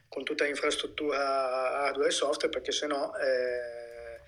con 0.08 0.24
tutta 0.24 0.46
l'infrastruttura 0.46 1.82
hardware 1.82 2.08
e 2.08 2.14
software 2.14 2.48
perché 2.48 2.72
sennò 2.72 3.12
eh, 3.18 4.22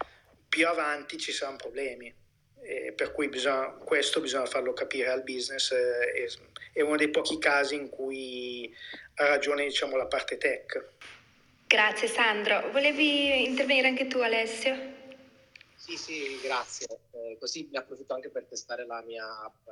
più 0.49 0.67
avanti 0.67 1.17
ci 1.17 1.31
saranno 1.31 1.57
problemi. 1.57 2.13
E 2.61 2.91
per 2.91 3.13
cui 3.13 3.29
bisogna, 3.29 3.69
questo 3.69 4.19
bisogna 4.19 4.47
farlo 4.47 4.73
capire 4.73 5.11
al 5.11 5.23
business, 5.23 5.71
eh, 5.71 6.27
è 6.73 6.81
uno 6.81 6.97
dei 6.97 7.09
pochi 7.09 7.37
casi 7.37 7.75
in 7.75 7.87
cui 7.87 8.69
ha 9.15 9.27
ragione 9.27 9.63
diciamo, 9.63 9.95
la 9.95 10.07
parte 10.07 10.37
tech. 10.37 10.89
Grazie 11.67 12.09
Sandro. 12.09 12.69
Volevi 12.71 13.45
intervenire 13.45 13.87
anche 13.87 14.07
tu 14.07 14.17
Alessio? 14.17 14.94
Sì, 15.85 15.97
sì, 15.97 16.39
grazie. 16.41 16.87
Eh, 17.11 17.37
così 17.39 17.69
ne 17.71 17.77
approfitto 17.77 18.15
anche 18.15 18.31
per 18.31 18.47
testare 18.47 18.87
la 18.87 19.03
mia 19.03 19.23
app. 19.43 19.67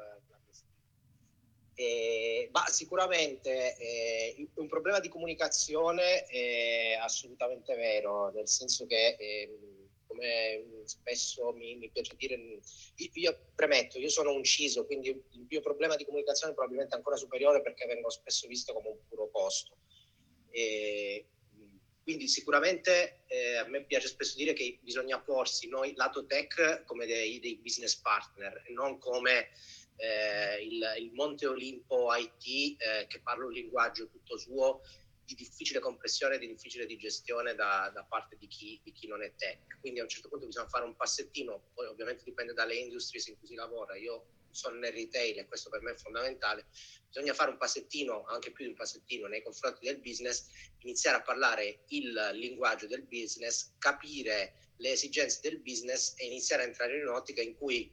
Eh, 1.74 2.50
ma 2.52 2.68
sicuramente 2.68 3.76
eh, 3.78 4.48
un 4.58 4.68
problema 4.68 5.00
di 5.00 5.10
comunicazione 5.10 6.26
è 6.26 6.94
assolutamente 7.02 7.74
vero, 7.76 8.30
nel 8.30 8.48
senso 8.48 8.86
che, 8.86 9.16
eh, 9.18 9.58
come 10.06 10.84
spesso 10.86 11.52
mi, 11.54 11.78
mi 11.78 11.90
piace 11.90 12.16
dire, 12.16 12.36
io, 12.36 13.10
io, 13.14 13.46
premetto, 13.56 13.98
io 13.98 14.10
sono 14.10 14.34
un 14.34 14.44
CISO, 14.44 14.86
quindi 14.86 15.10
il 15.10 15.48
mio 15.50 15.62
problema 15.62 15.96
di 15.96 16.06
comunicazione 16.06 16.52
è 16.52 16.56
probabilmente 16.56 16.94
ancora 16.94 17.16
superiore 17.16 17.64
perché 17.64 17.88
vengo 17.88 18.12
spesso 18.12 18.46
visto 18.48 18.72
come 18.72 18.90
un 18.90 19.00
puro 19.10 19.32
costo. 19.32 19.78
E, 20.52 21.26
quindi 22.04 22.28
sicuramente 22.28 23.24
eh, 23.28 23.56
a 23.56 23.68
me 23.68 23.86
piace 23.86 24.08
spesso 24.08 24.36
dire 24.38 24.54
che 24.54 24.80
bisogna 24.82 25.20
porsi 25.20 25.68
noi 25.70 25.94
lato 25.96 26.26
tech 26.26 26.84
come 26.86 27.06
dei, 27.06 27.40
dei 27.40 27.58
business 27.58 27.96
partner 27.96 28.64
e 28.66 28.74
non 28.74 28.98
come 29.00 29.50
eh, 29.96 30.64
il, 30.64 30.84
il, 31.00 31.12
Monte 31.14 31.48
Olimpo 31.48 32.14
IT 32.14 32.82
eh, 32.82 33.08
che 33.08 33.22
parla 33.22 33.46
un 33.46 33.52
linguaggio 33.54 34.10
tutto 34.10 34.38
suo 34.38 34.82
di 35.26 35.36
difficile 35.36 35.80
compressione, 35.80 36.38
di 36.38 36.48
difficile 36.48 36.86
digestione 36.86 37.56
da, 37.56 37.90
da 37.94 38.04
parte 38.04 38.36
di 38.38 38.48
chi, 38.48 38.80
di 38.84 38.92
chi, 38.92 39.08
non 39.08 39.24
è 39.24 39.34
tech. 39.36 39.80
Quindi 39.80 40.00
a 40.00 40.04
un 40.04 40.10
certo 40.10 40.28
punto 40.28 40.46
bisogna 40.46 40.68
fare 40.68 40.84
un 40.84 40.96
passettino, 40.96 41.70
poi 41.74 41.88
ovviamente 41.88 42.24
dipende 42.26 42.54
dalle 42.54 42.76
industries 42.76 43.28
in 43.28 43.38
cui 43.38 43.48
si 43.48 43.56
lavora. 43.56 43.96
Io 43.96 44.26
sono 44.54 44.78
nel 44.78 44.94
retail 44.94 45.40
e 45.40 45.46
questo 45.46 45.70
per 45.70 45.82
me 45.82 45.92
è 45.92 45.96
fondamentale, 45.96 46.66
bisogna 47.08 47.34
fare 47.34 47.52
un 47.52 47.58
passettino, 47.58 48.24
anche 48.26 48.52
più 48.52 48.64
di 48.64 48.72
un 48.72 48.76
passettino 48.78 49.28
nei 49.28 49.42
confronti 49.42 49.86
del 49.86 50.00
business, 50.00 50.46
iniziare 50.80 51.18
a 51.18 51.22
parlare 51.22 51.84
il 51.90 52.32
linguaggio 52.34 52.88
del 52.88 53.04
business, 53.04 53.74
capire 53.78 54.72
le 54.78 54.92
esigenze 54.92 55.40
del 55.42 55.60
business 55.60 56.14
e 56.18 56.26
iniziare 56.26 56.64
a 56.64 56.66
entrare 56.66 56.98
in 56.98 57.08
un'ottica 57.08 57.42
in 57.42 57.56
cui 57.56 57.92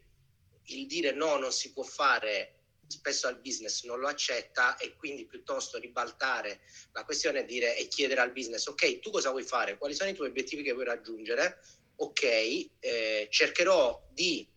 il 0.65 0.87
dire 0.87 1.13
no 1.13 1.37
non 1.37 1.53
si 1.53 1.73
può 1.73 1.83
fare 1.83 2.61
spesso 2.87 3.29
al 3.29 3.41
business 3.41 3.85
non 3.85 4.01
lo 4.01 4.09
accetta 4.09 4.77
e 4.77 4.97
quindi 4.97 5.25
piuttosto 5.25 5.79
ribaltare 5.79 6.61
la 6.93 7.05
questione 7.05 7.41
e 7.41 7.45
dire 7.45 7.77
e 7.77 7.87
chiedere 7.87 8.21
al 8.21 8.33
business 8.33 8.67
ok 8.67 8.99
tu 8.99 9.11
cosa 9.11 9.31
vuoi 9.31 9.45
fare? 9.45 9.79
Quali 9.79 9.95
sono 9.95 10.11
i 10.11 10.15
tuoi 10.15 10.29
obiettivi 10.29 10.63
che 10.63 10.73
vuoi 10.73 10.87
raggiungere? 10.87 11.61
Ok 11.97 12.23
eh, 12.23 13.29
cercherò 13.31 14.09
di 14.11 14.49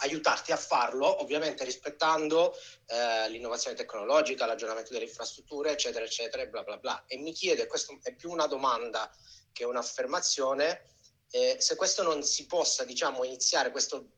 aiutarti 0.00 0.52
a 0.52 0.56
farlo, 0.56 1.22
ovviamente 1.22 1.64
rispettando 1.64 2.54
eh, 2.86 3.28
l'innovazione 3.30 3.76
tecnologica, 3.76 4.46
l'aggiornamento 4.46 4.92
delle 4.92 5.04
infrastrutture, 5.04 5.72
eccetera, 5.72 6.04
eccetera, 6.04 6.44
bla 6.46 6.62
bla 6.62 6.76
bla. 6.78 7.04
E 7.06 7.18
mi 7.18 7.32
chiede, 7.32 7.66
questo 7.66 7.98
è 8.02 8.14
più 8.14 8.30
una 8.30 8.46
domanda 8.46 9.10
che 9.52 9.64
un'affermazione, 9.64 10.84
eh, 11.30 11.56
se 11.58 11.76
questo 11.76 12.02
non 12.02 12.22
si 12.22 12.46
possa, 12.46 12.84
diciamo, 12.84 13.24
iniziare, 13.24 13.70
questo, 13.70 14.12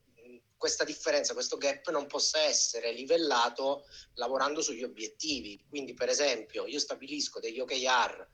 questa 0.56 0.84
differenza, 0.84 1.34
questo 1.34 1.56
gap 1.56 1.90
non 1.90 2.06
possa 2.06 2.40
essere 2.40 2.92
livellato 2.92 3.84
lavorando 4.14 4.62
sugli 4.62 4.84
obiettivi. 4.84 5.64
Quindi, 5.68 5.94
per 5.94 6.08
esempio, 6.08 6.66
io 6.66 6.78
stabilisco 6.78 7.40
degli 7.40 7.58
OKR 7.58 8.28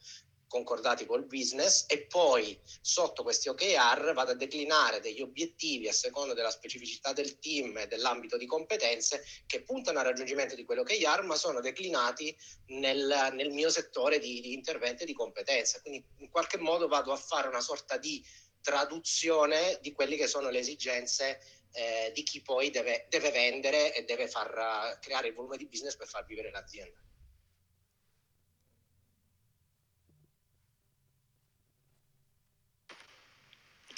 concordati 0.49 1.07
col 1.07 1.27
business 1.27 1.85
e 1.87 2.07
poi 2.07 2.59
sotto 2.81 3.23
questi 3.23 3.49
OKR 3.49 4.13
vado 4.15 4.33
a 4.33 4.35
declinare 4.35 5.01
degli 5.01 5.21
obiettivi 5.21 5.89
a 5.89 5.93
seconda 5.93 6.35
della 6.35 6.51
specificità 6.51 7.13
del 7.13 7.39
team 7.39 7.77
e 7.77 7.87
dell'ambito 7.87 8.37
di 8.37 8.47
competenze 8.47 9.23
che 9.47 9.63
puntano 9.63 9.99
al 9.99 10.07
raggiungimento 10.07 10.55
di 10.55 10.65
quello 10.65 10.81
OKR 10.81 11.23
ma 11.23 11.37
sono 11.37 11.61
declinati 11.61 12.37
nel, 12.69 13.31
nel 13.35 13.51
mio 13.51 13.71
settore 13.71 14.19
di, 14.19 14.41
di 14.41 14.53
intervento 14.53 15.03
e 15.03 15.07
di 15.07 15.13
competenza. 15.13 15.81
Quindi 15.81 16.05
in 16.19 16.31
qualche 16.31 16.59
modo 16.59 16.89
vado 16.89 17.13
a 17.13 17.17
fare 17.17 17.49
una 17.49 17.61
sorta 17.61 17.97
di 17.99 18.25
traduzione 18.61 19.79
di 19.81 19.93
quelle 19.93 20.17
che 20.17 20.27
sono 20.27 20.51
le 20.51 20.59
esigenze 20.59 21.41
eh, 21.73 22.11
di 22.15 22.23
chi 22.23 22.43
poi 22.43 22.71
deve, 22.71 23.07
deve 23.09 23.31
vendere 23.31 23.95
e 23.95 24.05
deve 24.05 24.29
far 24.29 24.99
creare 25.01 25.29
il 25.29 25.35
volume 25.35 25.57
di 25.57 25.67
business 25.67 25.97
per 25.97 26.09
far 26.09 26.25
vivere 26.25 26.51
l'azienda. 26.51 26.99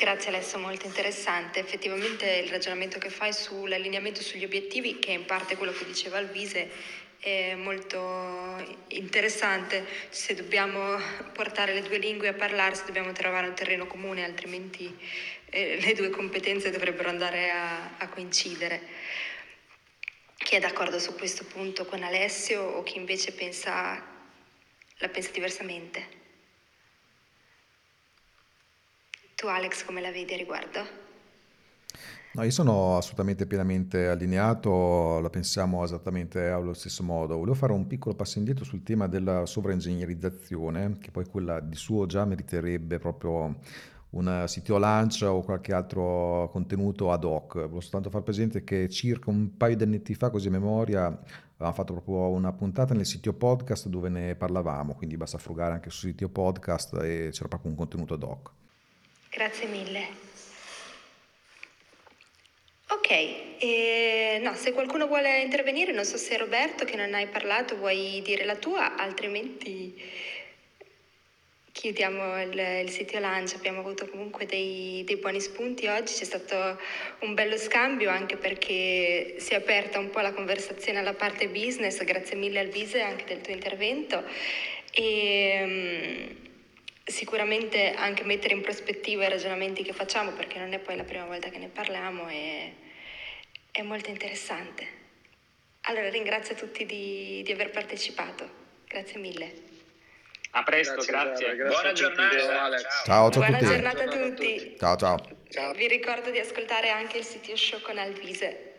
Grazie 0.00 0.30
Alessio, 0.30 0.58
molto 0.58 0.86
interessante. 0.86 1.60
Effettivamente 1.60 2.24
il 2.26 2.48
ragionamento 2.48 2.98
che 2.98 3.10
fai 3.10 3.34
sull'allineamento 3.34 4.22
sugli 4.22 4.44
obiettivi, 4.44 4.98
che 4.98 5.10
è 5.10 5.14
in 5.14 5.26
parte 5.26 5.58
quello 5.58 5.72
che 5.72 5.84
diceva 5.84 6.16
Alvise, 6.16 6.70
è 7.18 7.54
molto 7.54 8.78
interessante. 8.88 9.84
Se 10.08 10.34
dobbiamo 10.34 10.98
portare 11.34 11.74
le 11.74 11.82
due 11.82 11.98
lingue 11.98 12.28
a 12.28 12.32
parlarsi 12.32 12.86
dobbiamo 12.86 13.12
trovare 13.12 13.48
un 13.48 13.54
terreno 13.54 13.86
comune, 13.86 14.24
altrimenti 14.24 14.90
eh, 15.50 15.78
le 15.78 15.92
due 15.92 16.08
competenze 16.08 16.70
dovrebbero 16.70 17.10
andare 17.10 17.50
a, 17.50 17.98
a 17.98 18.08
coincidere. 18.08 18.80
Chi 20.38 20.54
è 20.54 20.60
d'accordo 20.60 20.98
su 20.98 21.14
questo 21.14 21.44
punto 21.44 21.84
con 21.84 22.02
Alessio 22.02 22.62
o 22.62 22.82
chi 22.84 22.96
invece 22.96 23.32
pensa, 23.32 24.02
la 24.96 25.08
pensa 25.10 25.30
diversamente? 25.30 26.19
Tu 29.40 29.46
Alex 29.46 29.86
come 29.86 30.02
la 30.02 30.10
vedi 30.10 30.34
a 30.34 30.36
riguardo? 30.36 30.80
No, 32.32 32.42
io 32.42 32.50
sono 32.50 32.98
assolutamente 32.98 33.46
pienamente 33.46 34.06
allineato, 34.06 35.18
la 35.18 35.30
pensiamo 35.30 35.82
esattamente 35.82 36.48
allo 36.48 36.74
stesso 36.74 37.02
modo. 37.02 37.38
Volevo 37.38 37.54
fare 37.54 37.72
un 37.72 37.86
piccolo 37.86 38.14
passo 38.14 38.36
indietro 38.36 38.66
sul 38.66 38.82
tema 38.82 39.08
della 39.08 39.46
sovraingegnerizzazione, 39.46 40.98
che 41.00 41.10
poi 41.10 41.24
quella 41.24 41.58
di 41.60 41.74
suo 41.74 42.04
già 42.04 42.26
meriterebbe 42.26 42.98
proprio 42.98 43.60
un 44.10 44.44
sito 44.46 44.76
launch 44.76 45.22
o 45.22 45.40
qualche 45.40 45.72
altro 45.72 46.50
contenuto 46.52 47.10
ad 47.10 47.24
hoc. 47.24 47.54
Volevo 47.54 47.80
soltanto 47.80 48.10
far 48.10 48.20
presente 48.20 48.62
che 48.62 48.90
circa 48.90 49.30
un 49.30 49.56
paio 49.56 49.74
di 49.74 49.84
anni 49.84 50.02
fa, 50.16 50.28
così 50.28 50.48
a 50.48 50.50
memoria, 50.50 51.06
avevamo 51.06 51.72
fatto 51.72 51.94
proprio 51.94 52.28
una 52.28 52.52
puntata 52.52 52.92
nel 52.92 53.06
sito 53.06 53.32
podcast 53.32 53.88
dove 53.88 54.10
ne 54.10 54.34
parlavamo, 54.34 54.94
quindi 54.94 55.16
basta 55.16 55.38
frugare 55.38 55.72
anche 55.72 55.88
sul 55.88 56.10
sito 56.10 56.28
podcast 56.28 56.92
e 56.96 57.30
c'era 57.32 57.48
proprio 57.48 57.70
un 57.70 57.78
contenuto 57.78 58.12
ad 58.12 58.22
hoc. 58.22 58.58
Grazie 59.40 59.68
mille. 59.68 60.06
Ok, 62.88 63.10
eh, 63.10 64.38
no, 64.42 64.54
se 64.54 64.72
qualcuno 64.72 65.06
vuole 65.06 65.40
intervenire, 65.40 65.92
non 65.92 66.04
so 66.04 66.18
se 66.18 66.36
Roberto 66.36 66.84
che 66.84 66.94
non 66.94 67.14
hai 67.14 67.26
parlato 67.26 67.78
vuoi 67.78 68.20
dire 68.22 68.44
la 68.44 68.56
tua, 68.56 68.96
altrimenti 68.96 69.98
chiudiamo 71.72 72.42
il, 72.42 72.82
il 72.84 72.90
sito 72.90 73.18
Lancia. 73.18 73.56
Abbiamo 73.56 73.80
avuto 73.80 74.06
comunque 74.10 74.44
dei, 74.44 75.04
dei, 75.06 75.16
buoni 75.16 75.40
spunti 75.40 75.86
oggi, 75.86 76.12
c'è 76.12 76.24
stato 76.24 76.78
un 77.20 77.32
bello 77.32 77.56
scambio 77.56 78.10
anche 78.10 78.36
perché 78.36 79.36
si 79.38 79.54
è 79.54 79.56
aperta 79.56 79.98
un 79.98 80.10
po' 80.10 80.20
la 80.20 80.34
conversazione 80.34 80.98
alla 80.98 81.14
parte 81.14 81.48
business, 81.48 82.04
grazie 82.04 82.36
mille 82.36 82.58
Alvise 82.58 83.00
anche 83.00 83.24
del 83.24 83.40
tuo 83.40 83.54
intervento. 83.54 84.22
E, 84.92 86.36
sicuramente 87.04 87.92
anche 87.94 88.24
mettere 88.24 88.54
in 88.54 88.60
prospettiva 88.60 89.24
i 89.24 89.28
ragionamenti 89.28 89.82
che 89.82 89.92
facciamo, 89.92 90.32
perché 90.32 90.58
non 90.58 90.72
è 90.72 90.78
poi 90.78 90.96
la 90.96 91.04
prima 91.04 91.24
volta 91.24 91.48
che 91.48 91.58
ne 91.58 91.68
parliamo, 91.68 92.28
e 92.28 92.74
è 93.70 93.82
molto 93.82 94.10
interessante. 94.10 94.98
Allora 95.82 96.08
ringrazio 96.08 96.54
tutti 96.54 96.84
di, 96.86 97.42
di 97.44 97.52
aver 97.52 97.70
partecipato, 97.70 98.48
grazie 98.86 99.18
mille. 99.18 99.68
A 100.52 100.62
presto, 100.62 101.02
grazie. 101.04 101.54
grazie. 101.54 101.56
grazie 101.56 101.74
Buona 101.74 101.92
giornata. 101.92 102.78
Ciao, 103.04 103.30
ciao, 103.30 103.30
Buona 103.30 103.56
a 103.56 103.58
tutti. 103.60 103.72
giornata 103.72 104.02
a 104.02 104.08
tutti. 104.08 104.76
Ciao, 104.78 104.96
ciao. 104.96 105.72
Vi 105.74 105.86
ricordo 105.88 106.30
di 106.30 106.38
ascoltare 106.38 106.90
anche 106.90 107.18
il 107.18 107.24
sito 107.24 107.54
show 107.56 107.80
con 107.80 107.98
Alvise 107.98 108.69